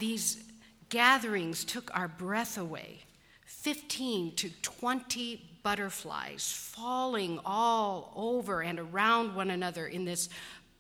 these 0.01 0.43
gatherings 0.89 1.65
took 1.65 1.97
our 1.97 2.09
breath 2.09 2.57
away. 2.59 3.01
15 3.45 4.35
to 4.37 4.51
20 4.63 5.43
butterflies 5.63 6.53
falling 6.53 7.41
all 7.45 8.13
over 8.15 8.63
and 8.63 8.79
around 8.79 9.35
one 9.35 9.51
another 9.51 9.87
in 9.87 10.05
this 10.05 10.29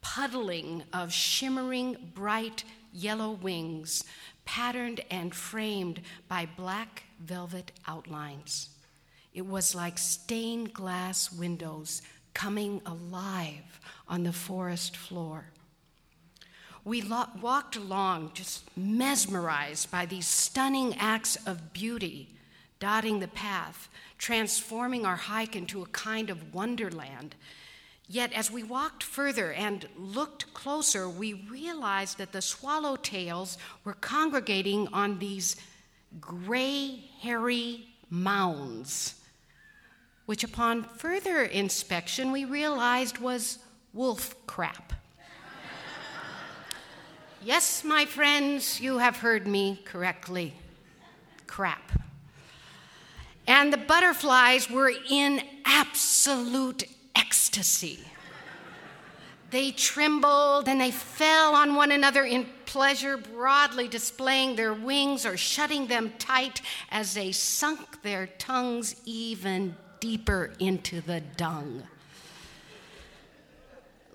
puddling 0.00 0.84
of 0.92 1.12
shimmering 1.12 1.96
bright 2.14 2.62
yellow 2.92 3.32
wings, 3.32 4.04
patterned 4.44 5.00
and 5.10 5.34
framed 5.34 6.00
by 6.28 6.48
black 6.56 7.02
velvet 7.20 7.72
outlines. 7.88 8.70
It 9.34 9.44
was 9.44 9.74
like 9.74 9.98
stained 9.98 10.72
glass 10.72 11.32
windows 11.32 12.02
coming 12.32 12.80
alive 12.86 13.80
on 14.08 14.22
the 14.22 14.32
forest 14.32 14.96
floor. 14.96 15.46
We 16.86 17.02
lo- 17.02 17.26
walked 17.42 17.74
along 17.74 18.30
just 18.34 18.64
mesmerized 18.76 19.90
by 19.90 20.06
these 20.06 20.28
stunning 20.28 20.94
acts 21.00 21.34
of 21.44 21.72
beauty 21.72 22.28
dotting 22.78 23.18
the 23.18 23.26
path, 23.26 23.88
transforming 24.18 25.04
our 25.04 25.16
hike 25.16 25.56
into 25.56 25.82
a 25.82 25.86
kind 25.86 26.30
of 26.30 26.54
wonderland. 26.54 27.34
Yet, 28.06 28.32
as 28.32 28.52
we 28.52 28.62
walked 28.62 29.02
further 29.02 29.52
and 29.52 29.88
looked 29.98 30.54
closer, 30.54 31.08
we 31.08 31.32
realized 31.32 32.18
that 32.18 32.30
the 32.30 32.38
swallowtails 32.38 33.56
were 33.82 33.94
congregating 33.94 34.86
on 34.92 35.18
these 35.18 35.56
gray, 36.20 37.02
hairy 37.20 37.88
mounds, 38.10 39.16
which 40.26 40.44
upon 40.44 40.84
further 40.84 41.42
inspection 41.42 42.30
we 42.30 42.44
realized 42.44 43.18
was 43.18 43.58
wolf 43.92 44.36
crap. 44.46 44.92
Yes, 47.46 47.84
my 47.84 48.04
friends, 48.04 48.80
you 48.80 48.98
have 48.98 49.18
heard 49.18 49.46
me 49.46 49.80
correctly. 49.84 50.52
Crap. 51.46 51.92
And 53.46 53.72
the 53.72 53.76
butterflies 53.78 54.68
were 54.68 54.92
in 55.08 55.40
absolute 55.64 56.84
ecstasy. 57.14 58.00
They 59.50 59.70
trembled 59.70 60.68
and 60.68 60.80
they 60.80 60.90
fell 60.90 61.54
on 61.54 61.76
one 61.76 61.92
another 61.92 62.24
in 62.24 62.46
pleasure, 62.64 63.16
broadly 63.16 63.86
displaying 63.86 64.56
their 64.56 64.74
wings 64.74 65.24
or 65.24 65.36
shutting 65.36 65.86
them 65.86 66.12
tight 66.18 66.60
as 66.90 67.14
they 67.14 67.30
sunk 67.30 68.02
their 68.02 68.26
tongues 68.26 68.96
even 69.04 69.76
deeper 70.00 70.52
into 70.58 71.00
the 71.00 71.20
dung. 71.20 71.84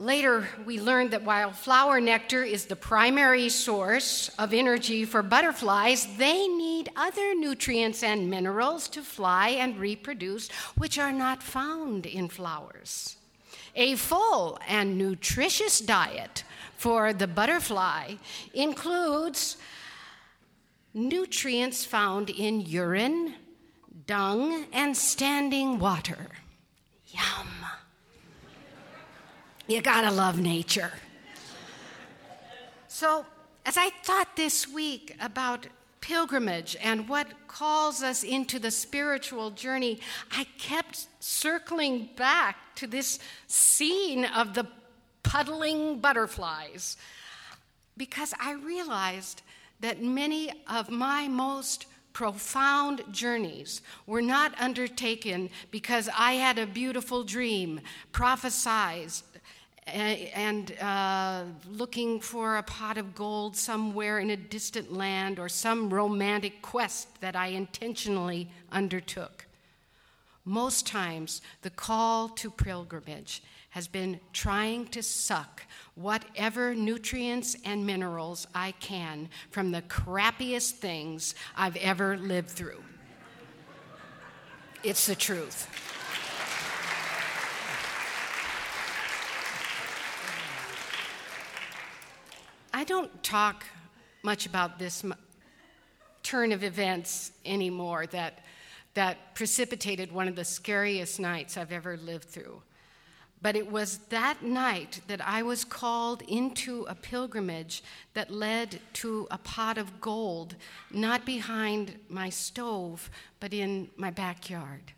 Later, 0.01 0.47
we 0.65 0.81
learned 0.81 1.11
that 1.11 1.25
while 1.25 1.51
flower 1.51 2.01
nectar 2.01 2.41
is 2.43 2.65
the 2.65 2.75
primary 2.75 3.49
source 3.49 4.29
of 4.39 4.51
energy 4.51 5.05
for 5.05 5.21
butterflies, 5.21 6.17
they 6.17 6.47
need 6.47 6.89
other 6.95 7.35
nutrients 7.35 8.01
and 8.01 8.27
minerals 8.27 8.87
to 8.87 9.03
fly 9.03 9.49
and 9.49 9.77
reproduce, 9.77 10.49
which 10.75 10.97
are 10.97 11.11
not 11.11 11.43
found 11.43 12.07
in 12.07 12.29
flowers. 12.29 13.17
A 13.75 13.95
full 13.95 14.57
and 14.67 14.97
nutritious 14.97 15.79
diet 15.79 16.45
for 16.77 17.13
the 17.13 17.27
butterfly 17.27 18.15
includes 18.55 19.57
nutrients 20.95 21.85
found 21.85 22.31
in 22.31 22.61
urine, 22.61 23.35
dung, 24.07 24.65
and 24.73 24.97
standing 24.97 25.77
water. 25.77 26.29
Yum. 27.05 27.60
You 29.71 29.81
gotta 29.81 30.11
love 30.11 30.37
nature. 30.37 30.91
So, 32.89 33.25
as 33.65 33.77
I 33.77 33.89
thought 34.03 34.35
this 34.35 34.67
week 34.67 35.15
about 35.21 35.65
pilgrimage 36.01 36.75
and 36.83 37.07
what 37.07 37.47
calls 37.47 38.03
us 38.03 38.21
into 38.21 38.59
the 38.59 38.69
spiritual 38.69 39.49
journey, 39.49 40.01
I 40.29 40.45
kept 40.57 41.07
circling 41.21 42.09
back 42.17 42.57
to 42.75 42.85
this 42.85 43.19
scene 43.47 44.25
of 44.25 44.55
the 44.55 44.67
puddling 45.23 45.99
butterflies 45.99 46.97
because 47.95 48.33
I 48.41 48.55
realized 48.55 49.41
that 49.79 50.03
many 50.03 50.51
of 50.67 50.89
my 50.89 51.29
most 51.29 51.85
profound 52.11 53.03
journeys 53.11 53.81
were 54.05 54.21
not 54.21 54.53
undertaken 54.59 55.49
because 55.71 56.09
I 56.13 56.33
had 56.33 56.59
a 56.59 56.67
beautiful 56.67 57.23
dream, 57.23 57.79
prophesied, 58.11 59.11
and 59.87 60.77
uh, 60.79 61.43
looking 61.69 62.19
for 62.19 62.57
a 62.57 62.63
pot 62.63 62.97
of 62.97 63.15
gold 63.15 63.57
somewhere 63.57 64.19
in 64.19 64.29
a 64.29 64.37
distant 64.37 64.93
land 64.93 65.39
or 65.39 65.49
some 65.49 65.91
romantic 65.91 66.61
quest 66.61 67.19
that 67.21 67.35
I 67.35 67.47
intentionally 67.47 68.49
undertook. 68.71 69.45
Most 70.45 70.87
times, 70.87 71.41
the 71.61 71.69
call 71.69 72.29
to 72.29 72.49
pilgrimage 72.49 73.43
has 73.71 73.87
been 73.87 74.19
trying 74.33 74.85
to 74.87 75.01
suck 75.01 75.63
whatever 75.95 76.75
nutrients 76.75 77.55
and 77.63 77.85
minerals 77.85 78.47
I 78.53 78.73
can 78.73 79.29
from 79.49 79.71
the 79.71 79.81
crappiest 79.83 80.71
things 80.71 81.35
I've 81.55 81.77
ever 81.77 82.17
lived 82.17 82.49
through. 82.49 82.83
It's 84.83 85.05
the 85.05 85.15
truth. 85.15 85.67
I 92.81 92.83
don't 92.83 93.21
talk 93.21 93.63
much 94.23 94.47
about 94.47 94.79
this 94.79 95.05
turn 96.23 96.51
of 96.51 96.63
events 96.63 97.31
anymore 97.45 98.07
that, 98.07 98.39
that 98.95 99.35
precipitated 99.35 100.11
one 100.11 100.27
of 100.27 100.35
the 100.35 100.43
scariest 100.43 101.19
nights 101.19 101.57
I've 101.57 101.71
ever 101.71 101.95
lived 101.95 102.27
through. 102.27 102.63
But 103.39 103.55
it 103.55 103.71
was 103.71 103.99
that 104.09 104.41
night 104.41 105.01
that 105.05 105.21
I 105.23 105.43
was 105.43 105.63
called 105.63 106.23
into 106.23 106.87
a 106.89 106.95
pilgrimage 106.95 107.83
that 108.15 108.31
led 108.31 108.79
to 108.93 109.27
a 109.29 109.37
pot 109.37 109.77
of 109.77 110.01
gold, 110.01 110.55
not 110.89 111.23
behind 111.23 111.99
my 112.09 112.29
stove, 112.29 113.11
but 113.39 113.53
in 113.53 113.91
my 113.95 114.09
backyard. 114.09 114.91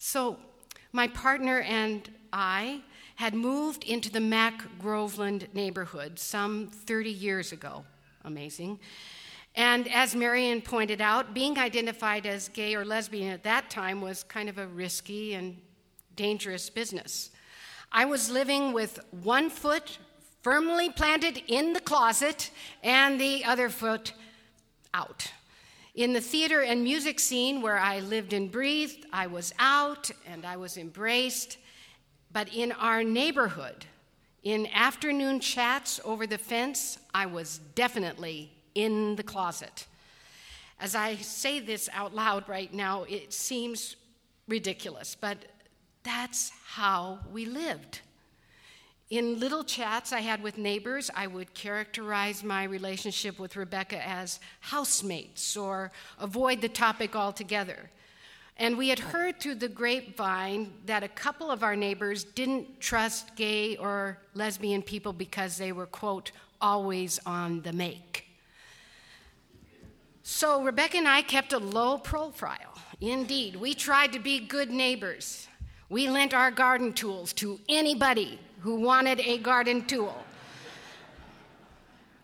So, 0.00 0.38
my 0.90 1.06
partner 1.06 1.60
and 1.60 2.10
I 2.32 2.82
had 3.16 3.34
moved 3.34 3.84
into 3.84 4.10
the 4.10 4.20
Mac 4.20 4.78
Groveland 4.78 5.48
neighborhood 5.52 6.18
some 6.18 6.68
30 6.68 7.10
years 7.10 7.52
ago. 7.52 7.84
Amazing. 8.24 8.80
And 9.54 9.86
as 9.92 10.16
Marion 10.16 10.62
pointed 10.62 11.00
out, 11.00 11.32
being 11.32 11.58
identified 11.58 12.26
as 12.26 12.48
gay 12.48 12.74
or 12.74 12.84
lesbian 12.84 13.32
at 13.32 13.44
that 13.44 13.70
time 13.70 14.00
was 14.00 14.24
kind 14.24 14.48
of 14.48 14.58
a 14.58 14.66
risky 14.66 15.34
and 15.34 15.56
dangerous 16.16 16.70
business. 16.70 17.30
I 17.92 18.04
was 18.04 18.30
living 18.30 18.72
with 18.72 18.98
one 19.10 19.50
foot 19.50 19.98
firmly 20.42 20.90
planted 20.90 21.42
in 21.46 21.72
the 21.72 21.80
closet 21.80 22.50
and 22.82 23.20
the 23.20 23.44
other 23.44 23.68
foot 23.68 24.12
out. 24.92 25.32
In 25.94 26.12
the 26.12 26.20
theater 26.20 26.60
and 26.60 26.82
music 26.82 27.20
scene 27.20 27.62
where 27.62 27.78
I 27.78 28.00
lived 28.00 28.32
and 28.32 28.50
breathed, 28.50 29.06
I 29.12 29.28
was 29.28 29.54
out 29.60 30.10
and 30.26 30.44
I 30.44 30.56
was 30.56 30.76
embraced. 30.76 31.56
But 32.34 32.52
in 32.52 32.72
our 32.72 33.04
neighborhood, 33.04 33.86
in 34.42 34.66
afternoon 34.74 35.38
chats 35.38 36.00
over 36.04 36.26
the 36.26 36.36
fence, 36.36 36.98
I 37.14 37.26
was 37.26 37.58
definitely 37.76 38.50
in 38.74 39.14
the 39.14 39.22
closet. 39.22 39.86
As 40.80 40.96
I 40.96 41.14
say 41.14 41.60
this 41.60 41.88
out 41.92 42.12
loud 42.12 42.48
right 42.48 42.74
now, 42.74 43.04
it 43.04 43.32
seems 43.32 43.94
ridiculous, 44.48 45.16
but 45.18 45.38
that's 46.02 46.50
how 46.66 47.20
we 47.32 47.46
lived. 47.46 48.00
In 49.10 49.38
little 49.38 49.62
chats 49.62 50.12
I 50.12 50.20
had 50.20 50.42
with 50.42 50.58
neighbors, 50.58 51.12
I 51.14 51.28
would 51.28 51.54
characterize 51.54 52.42
my 52.42 52.64
relationship 52.64 53.38
with 53.38 53.54
Rebecca 53.54 54.04
as 54.04 54.40
housemates 54.58 55.56
or 55.56 55.92
avoid 56.18 56.62
the 56.62 56.68
topic 56.68 57.14
altogether. 57.14 57.90
And 58.56 58.78
we 58.78 58.88
had 58.88 59.00
heard 59.00 59.40
through 59.40 59.56
the 59.56 59.68
grapevine 59.68 60.72
that 60.86 61.02
a 61.02 61.08
couple 61.08 61.50
of 61.50 61.64
our 61.64 61.74
neighbors 61.74 62.22
didn't 62.22 62.80
trust 62.80 63.34
gay 63.34 63.76
or 63.76 64.18
lesbian 64.34 64.80
people 64.80 65.12
because 65.12 65.56
they 65.56 65.72
were, 65.72 65.86
quote, 65.86 66.30
always 66.60 67.18
on 67.26 67.62
the 67.62 67.72
make. 67.72 68.26
So 70.22 70.62
Rebecca 70.62 70.98
and 70.98 71.08
I 71.08 71.22
kept 71.22 71.52
a 71.52 71.58
low 71.58 71.98
profile. 71.98 72.78
Indeed, 73.00 73.56
we 73.56 73.74
tried 73.74 74.12
to 74.12 74.18
be 74.18 74.38
good 74.38 74.70
neighbors. 74.70 75.48
We 75.88 76.08
lent 76.08 76.32
our 76.32 76.50
garden 76.50 76.92
tools 76.92 77.32
to 77.34 77.60
anybody 77.68 78.38
who 78.60 78.76
wanted 78.76 79.20
a 79.20 79.36
garden 79.38 79.84
tool. 79.84 80.24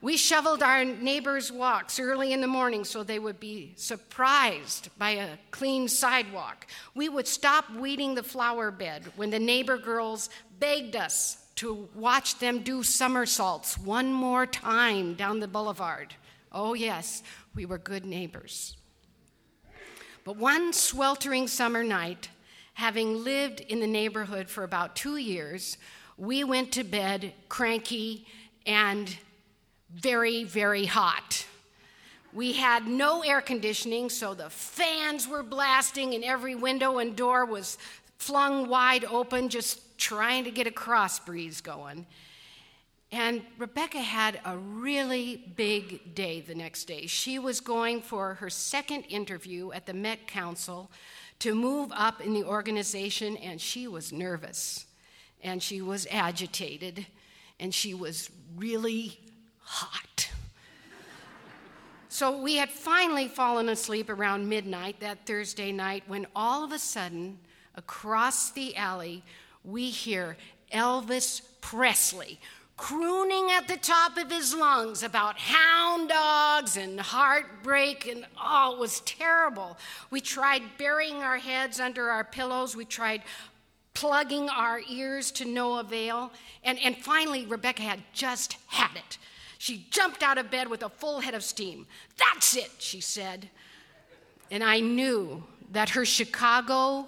We 0.03 0.17
shoveled 0.17 0.63
our 0.63 0.83
neighbors' 0.83 1.53
walks 1.53 2.01
early 2.01 2.33
in 2.33 2.41
the 2.41 2.47
morning 2.47 2.85
so 2.85 3.03
they 3.03 3.19
would 3.19 3.39
be 3.39 3.75
surprised 3.77 4.89
by 4.97 5.11
a 5.11 5.37
clean 5.51 5.89
sidewalk. 5.89 6.67
We 6.95 7.11
would 7.11 7.29
stop 7.29 7.71
weeding 7.75 8.15
the 8.15 8.23
flower 8.23 8.71
bed 8.71 9.05
when 9.17 9.29
the 9.29 9.39
neighbor 9.39 9.77
girls 9.77 10.31
begged 10.59 10.97
us 10.97 11.45
to 11.57 11.87
watch 11.95 12.39
them 12.39 12.61
do 12.61 12.83
somersaults 12.83 13.77
one 13.77 14.11
more 14.11 14.47
time 14.47 15.13
down 15.15 15.41
the 15.41 15.49
boulevard. 15.49 16.15
Oh, 16.51 16.73
yes, 16.73 17.23
we 17.55 17.67
were 17.67 17.77
good 17.77 18.07
neighbors. 18.07 18.79
But 20.25 20.37
one 20.37 20.73
sweltering 20.73 21.47
summer 21.47 21.85
night, 21.85 22.31
having 22.73 23.23
lived 23.23 23.61
in 23.61 23.81
the 23.81 23.87
neighborhood 23.87 24.49
for 24.49 24.65
about 24.65 24.97
two 24.97 25.19
years, 25.19 25.77
we 26.17 26.43
went 26.43 26.73
to 26.73 26.85
bed 26.85 27.35
cranky 27.51 28.27
and 28.65 29.19
very, 29.95 30.45
very 30.45 30.87
hot. 30.87 31.47
We 32.33 32.53
had 32.53 32.87
no 32.87 33.23
air 33.23 33.41
conditioning, 33.41 34.09
so 34.09 34.35
the 34.35 34.51
fans 34.51 35.27
were 35.27 35.43
blasting, 35.43 36.15
and 36.15 36.23
every 36.23 36.55
window 36.55 36.99
and 36.99 37.17
door 37.17 37.45
was 37.45 37.77
flung 38.19 38.69
wide 38.69 39.05
open, 39.05 39.49
just 39.49 39.99
trying 39.99 40.45
to 40.45 40.51
get 40.51 40.67
a 40.67 40.71
cross 40.71 41.19
breeze 41.19 41.61
going. 41.61 42.07
And 43.13 43.43
Rebecca 43.59 43.99
had 43.99 44.41
a 44.45 44.57
really 44.57 45.53
big 45.57 46.15
day 46.15 46.41
the 46.41 46.55
next 46.55 46.85
day. 46.85 47.07
She 47.07 47.41
was 47.41 47.59
going 47.59 48.03
for 48.03 48.35
her 48.35 48.49
second 48.49 49.03
interview 49.05 49.73
at 49.73 49.87
the 49.87 49.95
Met 49.95 50.29
Council 50.29 50.91
to 51.41 51.55
move 51.55 51.91
up 51.93 52.21
in 52.21 52.33
the 52.33 52.45
organization, 52.45 53.37
and 53.39 53.61
she 53.61 53.89
was 53.89 54.13
nervous, 54.13 54.87
and 55.43 55.61
she 55.61 55.81
was 55.81 56.07
agitated, 56.11 57.07
and 57.59 57.75
she 57.75 57.95
was 57.95 58.31
really 58.57 59.19
hot. 59.71 60.29
So 62.09 62.43
we 62.43 62.57
had 62.57 62.71
finally 62.71 63.29
fallen 63.29 63.69
asleep 63.69 64.11
around 64.11 64.49
midnight 64.49 64.99
that 64.99 65.27
Thursday 65.27 65.71
night 65.71 66.03
when 66.09 66.27
all 66.35 66.65
of 66.65 66.73
a 66.73 66.79
sudden, 66.79 67.39
across 67.77 68.51
the 68.51 68.77
alley, 68.77 69.23
we 69.65 69.91
hear 69.91 70.37
Elvis 70.73 71.43
Presley 71.61 72.41
crooning 72.77 73.51
at 73.53 73.69
the 73.69 73.77
top 73.77 74.17
of 74.17 74.31
his 74.31 74.55
lungs 74.55 75.03
about 75.03 75.39
hound 75.39 76.09
dogs 76.09 76.77
and 76.77 76.99
heartbreak, 76.99 78.09
and 78.09 78.27
oh, 78.43 78.73
it 78.73 78.79
was 78.79 79.01
terrible. 79.01 79.77
We 80.11 80.21
tried 80.21 80.63
burying 80.79 81.17
our 81.17 81.37
heads 81.37 81.79
under 81.79 82.09
our 82.09 82.25
pillows, 82.25 82.75
we 82.75 82.87
tried 82.87 83.23
plugging 83.93 84.49
our 84.49 84.81
ears 84.89 85.31
to 85.33 85.45
no 85.45 85.79
avail, 85.79 86.33
and, 86.65 86.79
and 86.81 86.97
finally, 86.97 87.45
Rebecca 87.45 87.83
had 87.83 88.01
just 88.15 88.57
had 88.67 88.97
it. 88.97 89.19
She 89.61 89.85
jumped 89.91 90.23
out 90.23 90.39
of 90.39 90.51
bed 90.51 90.69
with 90.69 90.83
a 90.83 90.89
full 90.89 91.21
head 91.21 91.35
of 91.35 91.45
steam. 91.45 91.87
That's 92.17 92.57
it, 92.57 92.71
she 92.79 93.03
said. 93.03 93.51
And 94.51 94.65
I 94.65 94.81
knew 94.81 95.45
that 95.73 95.91
her 95.91 96.07
Chicago 96.07 97.07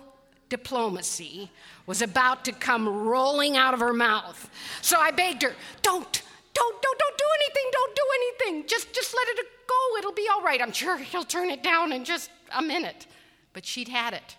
diplomacy 0.50 1.50
was 1.86 2.02
about 2.02 2.44
to 2.44 2.52
come 2.52 2.86
rolling 2.86 3.56
out 3.56 3.72
of 3.72 3.80
her 3.80 3.94
mouth. 3.94 4.50
So 4.82 5.00
I 5.00 5.12
begged 5.12 5.44
her, 5.44 5.54
don't, 5.80 6.22
don't, 6.52 6.82
don't, 6.82 6.98
don't 6.98 7.16
do 7.16 7.24
anything, 7.40 7.70
don't 7.72 7.96
do 7.96 8.02
anything. 8.16 8.68
Just, 8.68 8.92
just 8.92 9.14
let 9.14 9.28
it 9.28 9.46
go, 9.66 9.96
it'll 9.96 10.12
be 10.12 10.28
all 10.30 10.42
right. 10.42 10.60
I'm 10.60 10.72
sure 10.72 10.98
he'll 10.98 11.24
turn 11.24 11.48
it 11.48 11.62
down 11.62 11.90
in 11.90 12.04
just 12.04 12.30
a 12.54 12.60
minute. 12.60 13.06
But 13.54 13.64
she'd 13.64 13.88
had 13.88 14.12
it. 14.12 14.36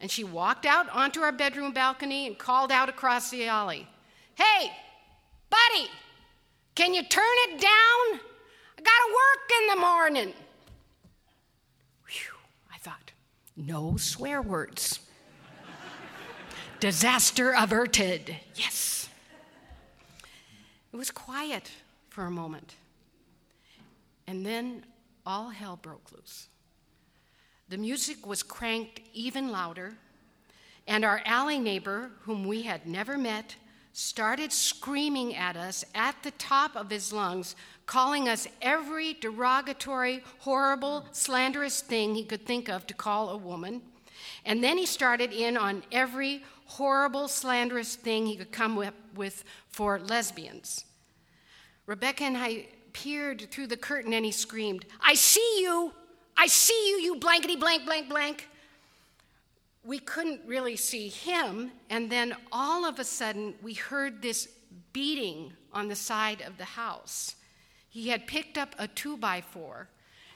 And 0.00 0.08
she 0.08 0.22
walked 0.22 0.66
out 0.66 0.88
onto 0.90 1.22
our 1.22 1.32
bedroom 1.32 1.72
balcony 1.72 2.28
and 2.28 2.38
called 2.38 2.70
out 2.70 2.88
across 2.88 3.28
the 3.30 3.48
alley, 3.48 3.88
Hey, 4.36 4.70
buddy, 5.50 5.90
can 6.74 6.94
you 6.94 7.02
turn 7.02 7.24
it 7.48 7.60
down? 7.60 8.20
I 8.78 8.82
gotta 8.82 9.12
work 9.12 9.50
in 9.60 9.66
the 9.68 9.80
morning. 9.80 10.34
Whew, 12.06 12.34
I 12.72 12.78
thought, 12.78 13.12
no 13.56 13.96
swear 13.96 14.42
words. 14.42 15.00
Disaster 16.80 17.54
averted. 17.56 18.36
Yes. 18.56 19.08
It 20.92 20.96
was 20.96 21.10
quiet 21.10 21.70
for 22.10 22.24
a 22.24 22.30
moment. 22.30 22.74
And 24.26 24.44
then 24.44 24.84
all 25.26 25.50
hell 25.50 25.76
broke 25.80 26.12
loose. 26.12 26.48
The 27.68 27.78
music 27.78 28.26
was 28.26 28.42
cranked 28.42 29.00
even 29.14 29.50
louder, 29.50 29.94
and 30.86 31.04
our 31.04 31.22
alley 31.24 31.58
neighbor, 31.58 32.10
whom 32.22 32.44
we 32.44 32.62
had 32.62 32.86
never 32.86 33.16
met, 33.16 33.56
started 33.94 34.52
screaming 34.52 35.36
at 35.36 35.56
us 35.56 35.84
at 35.94 36.20
the 36.24 36.32
top 36.32 36.74
of 36.74 36.90
his 36.90 37.12
lungs, 37.12 37.54
calling 37.86 38.28
us 38.28 38.48
every 38.60 39.14
derogatory, 39.14 40.20
horrible, 40.40 41.06
slanderous 41.12 41.80
thing 41.80 42.14
he 42.14 42.24
could 42.24 42.44
think 42.44 42.68
of 42.68 42.86
to 42.88 42.92
call 42.92 43.30
a 43.30 43.36
woman. 43.36 43.80
And 44.44 44.64
then 44.64 44.78
he 44.78 44.84
started 44.84 45.32
in 45.32 45.56
on 45.56 45.84
every 45.92 46.42
horrible, 46.66 47.28
slanderous 47.28 47.94
thing 47.94 48.26
he 48.26 48.36
could 48.36 48.50
come 48.50 48.76
up 48.80 48.94
with 49.14 49.44
for 49.68 50.00
lesbians. 50.00 50.84
Rebecca 51.86 52.24
and 52.24 52.36
I 52.36 52.66
peered 52.92 53.48
through 53.52 53.68
the 53.68 53.76
curtain 53.76 54.12
and 54.12 54.24
he 54.24 54.32
screamed, 54.32 54.86
I 55.00 55.14
see 55.14 55.60
you! 55.60 55.92
I 56.36 56.48
see 56.48 56.88
you, 56.90 56.96
you 56.96 57.16
blankety 57.16 57.54
blank, 57.54 57.84
blank, 57.84 58.08
blank 58.08 58.48
we 59.84 59.98
couldn't 59.98 60.40
really 60.46 60.76
see 60.76 61.08
him, 61.08 61.70
and 61.90 62.10
then 62.10 62.34
all 62.50 62.84
of 62.86 62.98
a 62.98 63.04
sudden 63.04 63.54
we 63.62 63.74
heard 63.74 64.22
this 64.22 64.48
beating 64.92 65.52
on 65.72 65.88
the 65.88 65.96
side 65.96 66.42
of 66.42 66.56
the 66.56 66.64
house. 66.64 67.36
He 67.88 68.08
had 68.08 68.26
picked 68.26 68.56
up 68.56 68.74
a 68.78 68.88
two 68.88 69.16
by 69.16 69.40
four 69.40 69.88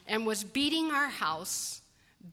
and 0.06 0.26
was 0.26 0.44
beating 0.44 0.90
our 0.90 1.08
house, 1.08 1.80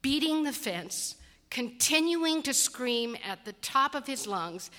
beating 0.01 0.43
the 0.43 0.54
fence, 0.54 1.15
continuing 1.49 2.41
to 2.43 2.54
scream 2.54 3.15
at 3.25 3.45
the 3.45 3.54
top 3.54 3.95
of 3.95 4.08
his 4.08 4.28
lungs. 4.28 4.69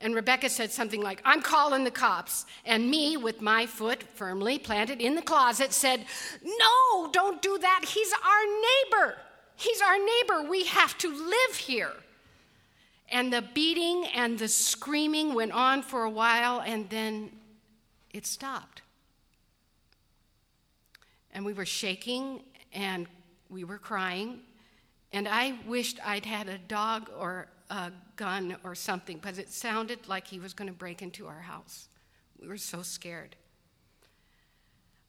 And 0.00 0.14
Rebecca 0.14 0.48
said 0.48 0.70
something 0.70 1.02
like, 1.02 1.20
I'm 1.24 1.42
calling 1.42 1.84
the 1.84 1.90
cops. 1.90 2.46
And 2.64 2.90
me, 2.90 3.16
with 3.16 3.40
my 3.40 3.66
foot 3.66 4.02
firmly 4.14 4.58
planted 4.58 5.00
in 5.00 5.14
the 5.14 5.22
closet, 5.22 5.72
said, 5.72 6.04
No, 6.42 7.10
don't 7.12 7.42
do 7.42 7.58
that. 7.58 7.84
He's 7.86 8.12
our 8.12 9.02
neighbor. 9.06 9.16
He's 9.60 9.82
our 9.82 9.98
neighbor. 9.98 10.48
We 10.48 10.64
have 10.64 10.96
to 10.98 11.08
live 11.08 11.56
here. 11.56 11.92
And 13.10 13.30
the 13.30 13.42
beating 13.42 14.06
and 14.14 14.38
the 14.38 14.48
screaming 14.48 15.34
went 15.34 15.52
on 15.52 15.82
for 15.82 16.04
a 16.04 16.10
while, 16.10 16.62
and 16.64 16.88
then 16.88 17.30
it 18.14 18.24
stopped. 18.24 18.80
And 21.32 21.44
we 21.44 21.52
were 21.52 21.66
shaking 21.66 22.40
and 22.72 23.06
we 23.50 23.64
were 23.64 23.76
crying. 23.76 24.40
And 25.12 25.28
I 25.28 25.58
wished 25.66 25.98
I'd 26.06 26.24
had 26.24 26.48
a 26.48 26.56
dog 26.56 27.10
or 27.18 27.48
a 27.68 27.92
gun 28.16 28.56
or 28.64 28.74
something 28.74 29.18
because 29.18 29.38
it 29.38 29.50
sounded 29.50 30.08
like 30.08 30.26
he 30.26 30.38
was 30.38 30.54
going 30.54 30.68
to 30.68 30.74
break 30.74 31.02
into 31.02 31.26
our 31.26 31.40
house. 31.40 31.88
We 32.40 32.48
were 32.48 32.56
so 32.56 32.80
scared. 32.80 33.36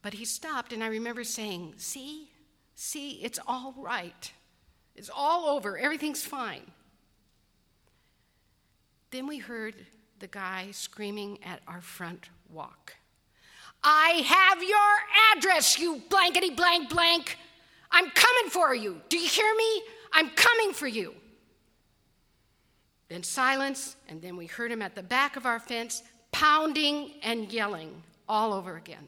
But 0.01 0.13
he 0.13 0.25
stopped, 0.25 0.73
and 0.73 0.83
I 0.83 0.87
remember 0.87 1.23
saying, 1.23 1.75
See, 1.77 2.29
see, 2.75 3.11
it's 3.23 3.39
all 3.47 3.73
right. 3.77 4.31
It's 4.95 5.09
all 5.13 5.47
over, 5.47 5.77
everything's 5.77 6.23
fine. 6.23 6.63
Then 9.11 9.27
we 9.27 9.37
heard 9.37 9.75
the 10.19 10.27
guy 10.27 10.69
screaming 10.71 11.39
at 11.43 11.61
our 11.67 11.81
front 11.81 12.29
walk. 12.49 12.95
I 13.83 14.23
have 14.25 14.61
your 14.61 14.77
address, 15.35 15.79
you 15.79 16.01
blankety 16.09 16.51
blank 16.51 16.89
blank. 16.89 17.37
I'm 17.89 18.09
coming 18.11 18.49
for 18.49 18.73
you. 18.73 19.01
Do 19.09 19.17
you 19.17 19.27
hear 19.27 19.53
me? 19.55 19.83
I'm 20.13 20.29
coming 20.29 20.71
for 20.73 20.87
you. 20.87 21.15
Then 23.09 23.23
silence, 23.23 23.97
and 24.07 24.21
then 24.21 24.37
we 24.37 24.45
heard 24.45 24.71
him 24.71 24.81
at 24.81 24.95
the 24.95 25.03
back 25.03 25.35
of 25.35 25.45
our 25.45 25.59
fence 25.59 26.03
pounding 26.31 27.11
and 27.23 27.51
yelling 27.51 28.03
all 28.29 28.53
over 28.53 28.77
again. 28.77 29.07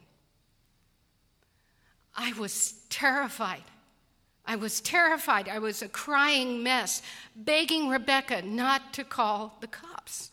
I 2.16 2.34
was 2.34 2.74
terrified. 2.90 3.64
I 4.46 4.56
was 4.56 4.82
terrified. 4.82 5.48
I 5.48 5.60
was 5.60 5.82
a 5.82 5.88
crying 5.88 6.64
mess, 6.64 7.02
begging 7.36 7.90
Rebecca 7.90 8.42
not 8.42 8.94
to 8.94 9.04
call 9.04 9.58
the 9.62 9.68
cops. 9.68 10.32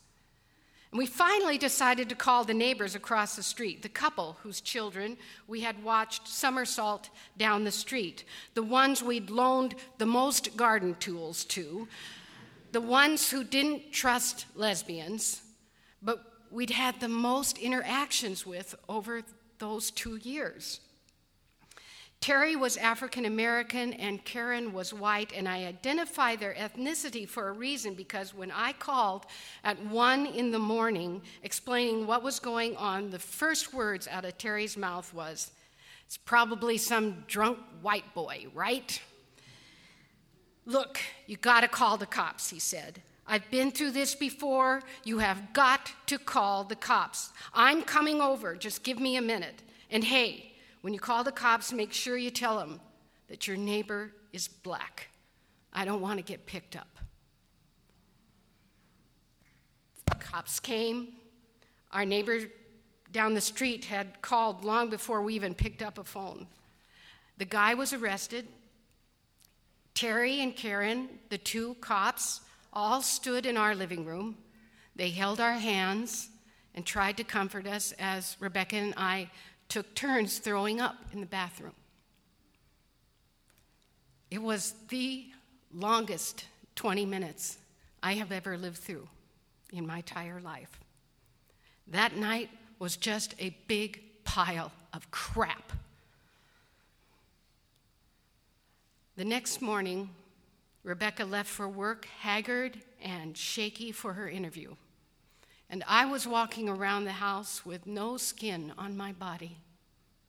And 0.90 0.98
we 0.98 1.06
finally 1.06 1.56
decided 1.56 2.08
to 2.08 2.16
call 2.16 2.42
the 2.42 2.52
neighbors 2.52 2.96
across 2.96 3.36
the 3.36 3.44
street, 3.44 3.82
the 3.82 3.88
couple 3.88 4.38
whose 4.42 4.60
children 4.60 5.16
we 5.46 5.60
had 5.60 5.84
watched 5.84 6.26
somersault 6.26 7.10
down 7.36 7.62
the 7.62 7.70
street, 7.70 8.24
the 8.54 8.62
ones 8.62 9.00
we'd 9.00 9.30
loaned 9.30 9.76
the 9.98 10.06
most 10.06 10.56
garden 10.56 10.96
tools 10.98 11.44
to, 11.44 11.86
the 12.72 12.80
ones 12.80 13.30
who 13.30 13.44
didn't 13.44 13.92
trust 13.92 14.46
lesbians, 14.56 15.42
but 16.02 16.24
we'd 16.50 16.70
had 16.70 16.98
the 16.98 17.08
most 17.08 17.58
interactions 17.58 18.44
with 18.44 18.74
over 18.88 19.22
those 19.58 19.92
two 19.92 20.16
years. 20.16 20.80
Terry 22.20 22.54
was 22.54 22.76
African 22.76 23.24
American 23.24 23.94
and 23.94 24.22
Karen 24.26 24.74
was 24.74 24.92
white, 24.92 25.32
and 25.34 25.48
I 25.48 25.64
identify 25.64 26.36
their 26.36 26.52
ethnicity 26.52 27.26
for 27.26 27.48
a 27.48 27.52
reason 27.52 27.94
because 27.94 28.34
when 28.34 28.50
I 28.50 28.74
called 28.74 29.24
at 29.64 29.82
one 29.86 30.26
in 30.26 30.50
the 30.50 30.58
morning 30.58 31.22
explaining 31.42 32.06
what 32.06 32.22
was 32.22 32.38
going 32.38 32.76
on, 32.76 33.08
the 33.08 33.18
first 33.18 33.72
words 33.72 34.06
out 34.06 34.26
of 34.26 34.36
Terry's 34.36 34.76
mouth 34.76 35.12
was, 35.14 35.50
It's 36.04 36.18
probably 36.18 36.76
some 36.76 37.24
drunk 37.26 37.58
white 37.80 38.12
boy, 38.12 38.48
right? 38.52 39.00
Look, 40.66 41.00
you 41.26 41.38
gotta 41.38 41.68
call 41.68 41.96
the 41.96 42.04
cops, 42.04 42.50
he 42.50 42.58
said. 42.58 43.00
I've 43.26 43.50
been 43.50 43.70
through 43.70 43.92
this 43.92 44.14
before. 44.14 44.82
You 45.04 45.20
have 45.20 45.54
got 45.54 45.90
to 46.08 46.18
call 46.18 46.64
the 46.64 46.76
cops. 46.76 47.30
I'm 47.54 47.82
coming 47.82 48.20
over. 48.20 48.56
Just 48.56 48.82
give 48.82 48.98
me 48.98 49.16
a 49.16 49.22
minute. 49.22 49.62
And 49.90 50.04
hey, 50.04 50.49
when 50.80 50.94
you 50.94 51.00
call 51.00 51.24
the 51.24 51.32
cops, 51.32 51.72
make 51.72 51.92
sure 51.92 52.16
you 52.16 52.30
tell 52.30 52.58
them 52.58 52.80
that 53.28 53.46
your 53.46 53.56
neighbor 53.56 54.12
is 54.32 54.48
black. 54.48 55.08
I 55.72 55.84
don't 55.84 56.00
want 56.00 56.18
to 56.18 56.24
get 56.24 56.46
picked 56.46 56.76
up. 56.76 56.88
The 60.06 60.16
cops 60.16 60.58
came. 60.58 61.08
Our 61.92 62.04
neighbor 62.04 62.40
down 63.12 63.34
the 63.34 63.40
street 63.40 63.84
had 63.84 64.22
called 64.22 64.64
long 64.64 64.90
before 64.90 65.22
we 65.22 65.34
even 65.34 65.54
picked 65.54 65.82
up 65.82 65.98
a 65.98 66.04
phone. 66.04 66.46
The 67.38 67.44
guy 67.44 67.74
was 67.74 67.92
arrested. 67.92 68.46
Terry 69.94 70.40
and 70.40 70.54
Karen, 70.54 71.08
the 71.28 71.38
two 71.38 71.74
cops, 71.80 72.40
all 72.72 73.02
stood 73.02 73.46
in 73.46 73.56
our 73.56 73.74
living 73.74 74.04
room. 74.04 74.36
They 74.94 75.10
held 75.10 75.40
our 75.40 75.54
hands 75.54 76.30
and 76.74 76.86
tried 76.86 77.16
to 77.16 77.24
comfort 77.24 77.66
us 77.66 77.92
as 77.98 78.36
Rebecca 78.40 78.76
and 78.76 78.94
I 78.96 79.30
took 79.70 79.94
turns 79.94 80.38
throwing 80.38 80.80
up 80.80 80.96
in 81.12 81.20
the 81.20 81.26
bathroom. 81.26 81.72
It 84.30 84.42
was 84.42 84.74
the 84.88 85.26
longest 85.72 86.44
20 86.76 87.06
minutes 87.06 87.56
I 88.02 88.14
have 88.14 88.32
ever 88.32 88.58
lived 88.58 88.78
through 88.78 89.08
in 89.72 89.86
my 89.86 89.98
entire 89.98 90.40
life. 90.40 90.80
That 91.86 92.16
night 92.16 92.50
was 92.78 92.96
just 92.96 93.34
a 93.38 93.56
big 93.66 94.02
pile 94.24 94.72
of 94.92 95.10
crap. 95.10 95.72
The 99.16 99.24
next 99.24 99.60
morning, 99.60 100.10
Rebecca 100.82 101.24
left 101.24 101.50
for 101.50 101.68
work 101.68 102.06
haggard 102.20 102.80
and 103.02 103.36
shaky 103.36 103.92
for 103.92 104.14
her 104.14 104.28
interview. 104.28 104.74
And 105.72 105.84
I 105.86 106.04
was 106.04 106.26
walking 106.26 106.68
around 106.68 107.04
the 107.04 107.12
house 107.12 107.64
with 107.64 107.86
no 107.86 108.16
skin 108.16 108.72
on 108.76 108.96
my 108.96 109.12
body, 109.12 109.56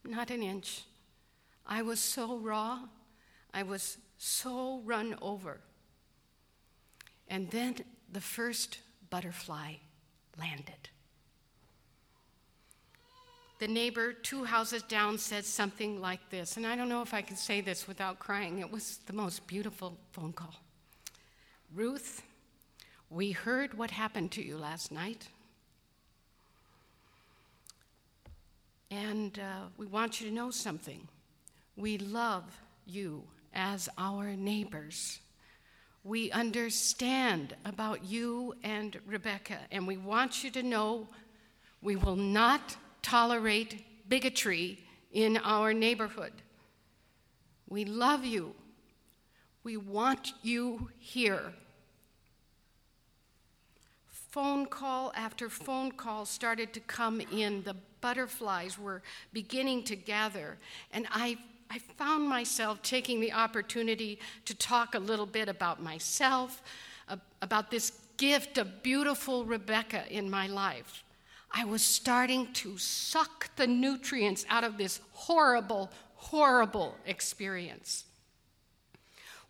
not 0.06 0.30
an 0.30 0.44
inch. 0.44 0.84
I 1.66 1.82
was 1.82 2.00
so 2.00 2.38
raw, 2.38 2.82
I 3.52 3.64
was 3.64 3.98
so 4.20 4.82
run 4.86 5.16
over. 5.20 5.60
And 7.28 7.50
then 7.50 7.78
the 8.12 8.22
first 8.22 8.78
butterfly 9.10 9.74
landed. 10.40 10.90
The 13.58 13.68
neighbor, 13.68 14.14
two 14.14 14.44
houses 14.44 14.84
down, 14.84 15.18
said 15.18 15.46
something 15.46 16.02
like 16.02 16.30
this, 16.30 16.58
and 16.58 16.68
I 16.68 16.76
don't 16.76 16.90
know 16.90 17.02
if 17.02 17.14
I 17.14 17.22
can 17.22 17.38
say 17.38 17.62
this 17.62 17.88
without 17.88 18.20
crying. 18.20 18.60
It 18.60 18.72
was 18.72 19.00
the 19.08 19.14
most 19.14 19.48
beautiful 19.48 19.98
phone 20.12 20.34
call. 20.34 20.56
Ruth, 21.74 22.22
we 23.12 23.32
heard 23.32 23.78
what 23.78 23.92
happened 23.92 24.32
to 24.32 24.44
you 24.44 24.58
last 24.58 24.90
night. 24.90 25.28
And 28.90 29.38
uh, 29.38 29.68
we 29.78 29.86
want 29.86 30.22
you 30.22 30.30
to 30.30 30.34
know 30.34 30.50
something. 30.50 31.08
We 31.76 31.98
love 31.98 32.46
you 32.86 33.24
as 33.54 33.90
our 33.98 34.36
neighbors. 34.36 35.20
We 36.06 36.32
understand 36.32 37.54
about 37.66 38.06
you 38.06 38.56
and 38.64 38.98
Rebecca, 39.06 39.58
and 39.72 39.86
we 39.86 39.98
want 39.98 40.44
you 40.44 40.50
to 40.52 40.64
know 40.64 41.08
we 41.82 41.98
will 41.98 42.16
not 42.16 42.78
tolerate 43.02 43.84
bigotry 44.08 44.80
in 45.12 45.38
our 45.44 45.74
neighborhood. 45.74 46.34
We 47.68 47.84
love 47.84 48.24
you. 48.24 48.56
We 49.64 49.76
want 49.78 50.32
you 50.42 50.90
here. 50.98 51.54
Phone 54.32 54.66
call 54.66 55.12
after 55.16 55.50
phone 55.50 55.92
call 55.92 56.26
started 56.26 56.74
to 56.74 56.80
come 56.80 57.22
in. 57.32 57.64
The 57.64 57.76
butterflies 58.00 58.80
were 58.80 59.02
beginning 59.34 59.84
to 59.84 59.96
gather, 59.96 60.58
and 60.94 61.06
I 61.12 61.38
I 61.70 61.80
found 61.80 62.28
myself 62.28 62.82
taking 62.82 63.22
the 63.22 63.32
opportunity 63.32 64.20
to 64.44 64.54
talk 64.54 64.94
a 64.94 65.00
little 65.00 65.26
bit 65.26 65.48
about 65.48 65.82
myself, 65.82 66.62
about 67.42 67.72
this 67.72 67.94
gift 68.18 68.58
of 68.58 68.84
beautiful 68.84 69.46
Rebecca 69.46 70.04
in 70.10 70.30
my 70.30 70.48
life. 70.48 71.06
I 71.50 71.64
was 71.64 71.82
starting 71.82 72.52
to 72.54 72.78
suck 72.78 73.56
the 73.56 73.68
nutrients 73.68 74.46
out 74.50 74.66
of 74.66 74.78
this 74.78 75.00
horrible, 75.14 75.92
horrible 76.16 76.98
experience 77.06 78.04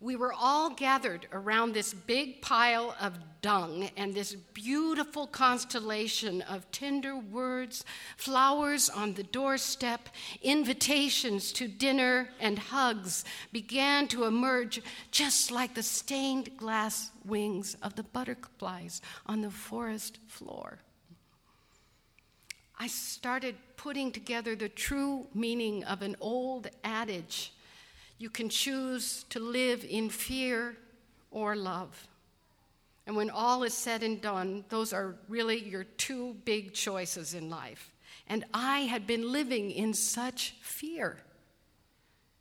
we 0.02 0.16
were 0.16 0.32
all 0.32 0.70
gathered 0.70 1.28
around 1.32 1.72
this 1.72 1.94
big 1.94 2.42
pile 2.42 2.96
of 3.00 3.16
dung 3.40 3.88
and 3.96 4.12
this 4.12 4.34
beautiful 4.34 5.28
constellation 5.28 6.42
of 6.42 6.68
tender 6.72 7.16
words, 7.16 7.84
flowers 8.16 8.90
on 8.90 9.14
the 9.14 9.22
doorstep, 9.22 10.08
invitations 10.42 11.52
to 11.52 11.68
dinner, 11.68 12.28
and 12.40 12.58
hugs 12.58 13.24
began 13.52 14.08
to 14.08 14.24
emerge 14.24 14.82
just 15.12 15.52
like 15.52 15.74
the 15.74 15.82
stained 15.82 16.56
glass 16.56 17.10
wings 17.24 17.76
of 17.82 17.94
the 17.94 18.02
butterflies 18.02 19.00
on 19.26 19.40
the 19.40 19.50
forest 19.50 20.18
floor. 20.26 20.78
I 22.78 22.88
started 22.88 23.54
putting 23.76 24.10
together 24.10 24.56
the 24.56 24.68
true 24.68 25.28
meaning 25.32 25.84
of 25.84 26.02
an 26.02 26.16
old 26.20 26.68
adage 26.82 27.52
you 28.22 28.30
can 28.30 28.48
choose 28.48 29.24
to 29.30 29.40
live 29.40 29.84
in 29.84 30.08
fear 30.08 30.76
or 31.32 31.56
love. 31.56 32.06
And 33.04 33.16
when 33.16 33.30
all 33.30 33.64
is 33.64 33.74
said 33.74 34.04
and 34.04 34.20
done, 34.20 34.64
those 34.68 34.92
are 34.92 35.16
really 35.28 35.58
your 35.58 35.82
two 35.82 36.36
big 36.44 36.72
choices 36.72 37.34
in 37.34 37.50
life. 37.50 37.90
And 38.28 38.44
I 38.54 38.82
had 38.82 39.08
been 39.08 39.32
living 39.32 39.72
in 39.72 39.92
such 39.92 40.54
fear 40.62 41.18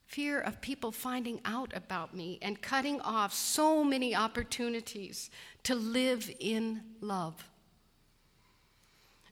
fear 0.05 0.41
of 0.41 0.59
people 0.59 0.91
finding 0.91 1.39
out 1.45 1.71
about 1.73 2.13
me 2.13 2.37
and 2.41 2.61
cutting 2.61 2.99
off 2.99 3.33
so 3.33 3.81
many 3.81 4.13
opportunities 4.13 5.29
to 5.63 5.73
live 5.73 6.29
in 6.41 6.81
love. 6.99 7.47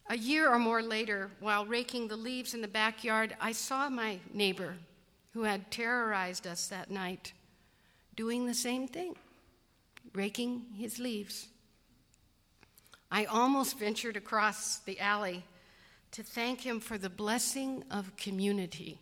A 0.07 0.17
year 0.17 0.49
or 0.49 0.57
more 0.57 0.81
later, 0.81 1.31
while 1.41 1.65
raking 1.65 2.07
the 2.07 2.15
leaves 2.15 2.53
in 2.53 2.61
the 2.61 2.67
backyard, 2.69 3.35
I 3.41 3.51
saw 3.51 3.89
my 3.89 4.19
neighbor 4.33 4.77
who 5.39 5.45
had 5.45 5.71
terrorized 5.71 6.45
us 6.45 6.67
that 6.67 6.91
night, 6.91 7.31
doing 8.13 8.45
the 8.45 8.53
same 8.53 8.89
thing, 8.89 9.15
raking 10.13 10.65
his 10.75 10.99
leaves. 10.99 11.47
I 13.09 13.23
almost 13.23 13.79
ventured 13.79 14.17
across 14.17 14.79
the 14.79 14.99
alley 14.99 15.45
to 16.11 16.23
thank 16.23 16.59
him 16.59 16.81
for 16.81 16.97
the 16.97 17.09
blessing 17.09 17.85
of 17.89 18.17
community 18.17 18.99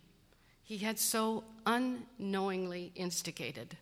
he 0.64 0.78
had 0.78 1.00
so 1.00 1.44
unknowingly 1.66 2.92
instigated. 2.94 3.76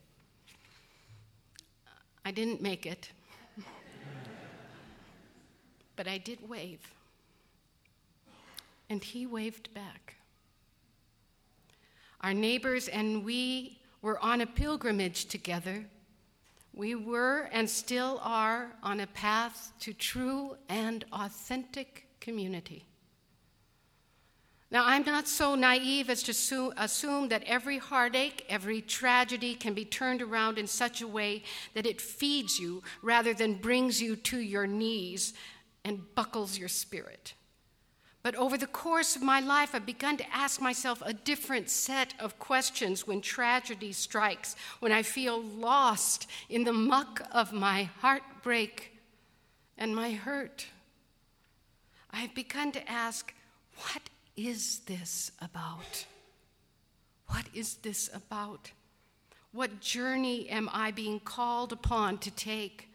I 2.24 2.32
didn't 2.32 2.62
make 2.62 2.86
it, 2.86 3.10
but 5.98 6.08
I 6.08 6.20
did 6.20 6.48
wave. 6.48 6.80
And 8.90 9.04
he 9.04 9.26
waved 9.26 9.74
back. 9.74 10.16
Our 12.26 12.34
neighbors 12.34 12.88
and 12.88 13.24
we 13.24 13.78
were 14.02 14.18
on 14.18 14.42
a 14.42 14.48
pilgrimage 14.48 15.26
together. 15.26 15.86
We 16.74 16.96
were 16.96 17.50
and 17.52 17.70
still 17.70 18.20
are 18.24 18.72
on 18.82 19.02
a 19.02 19.06
path 19.06 19.72
to 19.82 19.94
true 19.94 20.58
and 20.68 21.06
authentic 21.14 22.08
community. 22.20 22.88
Now, 24.72 24.86
I'm 24.88 25.06
not 25.06 25.28
so 25.28 25.54
naive 25.54 26.10
as 26.10 26.24
to 26.24 26.74
assume 26.78 27.28
that 27.30 27.44
every 27.44 27.78
heartache, 27.78 28.44
every 28.50 28.82
tragedy 28.82 29.54
can 29.54 29.76
be 29.76 29.86
turned 29.86 30.24
around 30.24 30.58
in 30.58 30.66
such 30.66 31.04
a 31.04 31.08
way 31.08 31.44
that 31.76 31.86
it 31.86 32.02
feeds 32.02 32.60
you 32.60 32.82
rather 33.04 33.36
than 33.36 33.54
brings 33.54 34.02
you 34.02 34.16
to 34.16 34.40
your 34.40 34.66
knees 34.66 35.36
and 35.84 36.02
buckles 36.16 36.58
your 36.58 36.70
spirit. 36.70 37.36
But 38.26 38.34
over 38.38 38.58
the 38.58 38.66
course 38.66 39.16
of 39.16 39.22
my 39.22 39.40
life, 39.40 39.76
I've 39.76 39.86
begun 39.86 40.18
to 40.18 40.36
ask 40.36 40.60
myself 40.60 41.00
a 41.06 41.14
different 41.14 41.70
set 41.70 42.16
of 42.20 42.40
questions 42.40 43.06
when 43.06 43.22
tragedy 43.22 43.92
strikes, 43.92 44.56
when 44.80 44.92
I 44.92 45.04
feel 45.04 45.40
lost 45.44 46.26
in 46.50 46.64
the 46.64 46.74
muck 46.74 47.22
of 47.32 47.54
my 47.54 47.84
heartbreak 48.02 48.98
and 49.78 49.96
my 49.96 50.14
hurt. 50.14 50.66
I've 52.12 52.34
begun 52.34 52.72
to 52.72 52.92
ask, 52.92 53.32
what 53.76 54.02
is 54.36 54.80
this 54.88 55.32
about? 55.40 56.08
What 57.28 57.46
is 57.54 57.76
this 57.76 58.10
about? 58.12 58.72
What 59.52 59.82
journey 59.82 60.50
am 60.50 60.68
I 60.74 60.90
being 60.90 61.20
called 61.20 61.72
upon 61.72 62.18
to 62.18 62.32
take? 62.32 62.90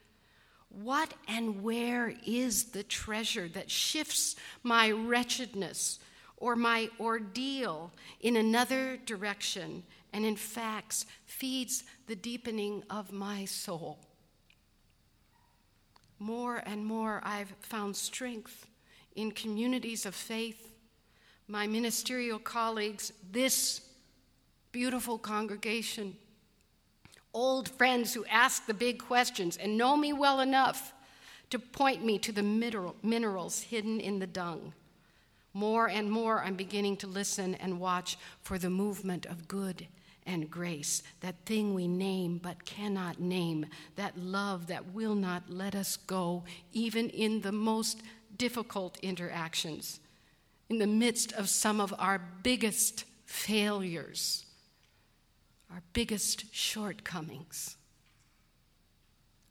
What 0.70 1.12
and 1.26 1.62
where 1.62 2.14
is 2.24 2.66
the 2.66 2.84
treasure 2.84 3.48
that 3.48 3.70
shifts 3.70 4.36
my 4.62 4.90
wretchedness 4.90 5.98
or 6.36 6.56
my 6.56 6.88
ordeal 6.98 7.92
in 8.20 8.36
another 8.36 8.96
direction 9.04 9.82
and, 10.12 10.24
in 10.24 10.36
fact, 10.36 11.04
feeds 11.26 11.84
the 12.06 12.16
deepening 12.16 12.84
of 12.88 13.12
my 13.12 13.44
soul? 13.44 13.98
More 16.18 16.62
and 16.64 16.84
more, 16.84 17.20
I've 17.24 17.52
found 17.60 17.96
strength 17.96 18.66
in 19.16 19.32
communities 19.32 20.06
of 20.06 20.14
faith, 20.14 20.72
my 21.48 21.66
ministerial 21.66 22.38
colleagues, 22.38 23.12
this 23.32 23.80
beautiful 24.70 25.18
congregation 25.18 26.16
old 27.32 27.68
friends 27.68 28.14
who 28.14 28.24
ask 28.26 28.66
the 28.66 28.74
big 28.74 28.98
questions 28.98 29.56
and 29.56 29.76
know 29.76 29.96
me 29.96 30.12
well 30.12 30.40
enough 30.40 30.92
to 31.50 31.58
point 31.58 32.04
me 32.04 32.18
to 32.18 32.32
the 32.32 32.42
mineral, 32.42 32.96
minerals 33.02 33.62
hidden 33.62 34.00
in 34.00 34.18
the 34.18 34.26
dung. 34.26 34.72
More 35.52 35.88
and 35.88 36.10
more, 36.10 36.42
I'm 36.42 36.54
beginning 36.54 36.96
to 36.98 37.06
listen 37.06 37.56
and 37.56 37.80
watch 37.80 38.16
for 38.42 38.56
the 38.56 38.70
movement 38.70 39.26
of 39.26 39.48
good 39.48 39.86
and 40.26 40.48
grace, 40.50 41.02
that 41.20 41.34
thing 41.44 41.74
we 41.74 41.88
name 41.88 42.38
but 42.40 42.64
cannot 42.64 43.20
name, 43.20 43.66
that 43.96 44.16
love 44.16 44.68
that 44.68 44.92
will 44.92 45.14
not 45.14 45.50
let 45.50 45.74
us 45.74 45.96
go, 45.96 46.44
even 46.72 47.08
in 47.08 47.40
the 47.40 47.52
most 47.52 48.00
difficult 48.36 48.96
interactions, 49.00 49.98
in 50.68 50.78
the 50.78 50.86
midst 50.86 51.32
of 51.32 51.48
some 51.48 51.80
of 51.80 51.92
our 51.98 52.20
biggest 52.42 53.04
failures 53.24 54.44
our 55.70 55.82
biggest 55.92 56.54
shortcomings. 56.54 57.76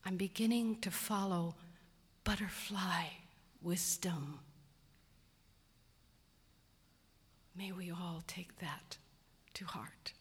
I'm 0.05 0.17
beginning 0.17 0.77
to 0.81 0.91
follow 0.91 1.55
butterfly 2.23 3.05
wisdom. 3.61 4.39
May 7.55 7.71
we 7.71 7.91
all 7.91 8.23
take 8.27 8.59
that 8.59 8.97
to 9.55 9.65
heart. 9.65 10.13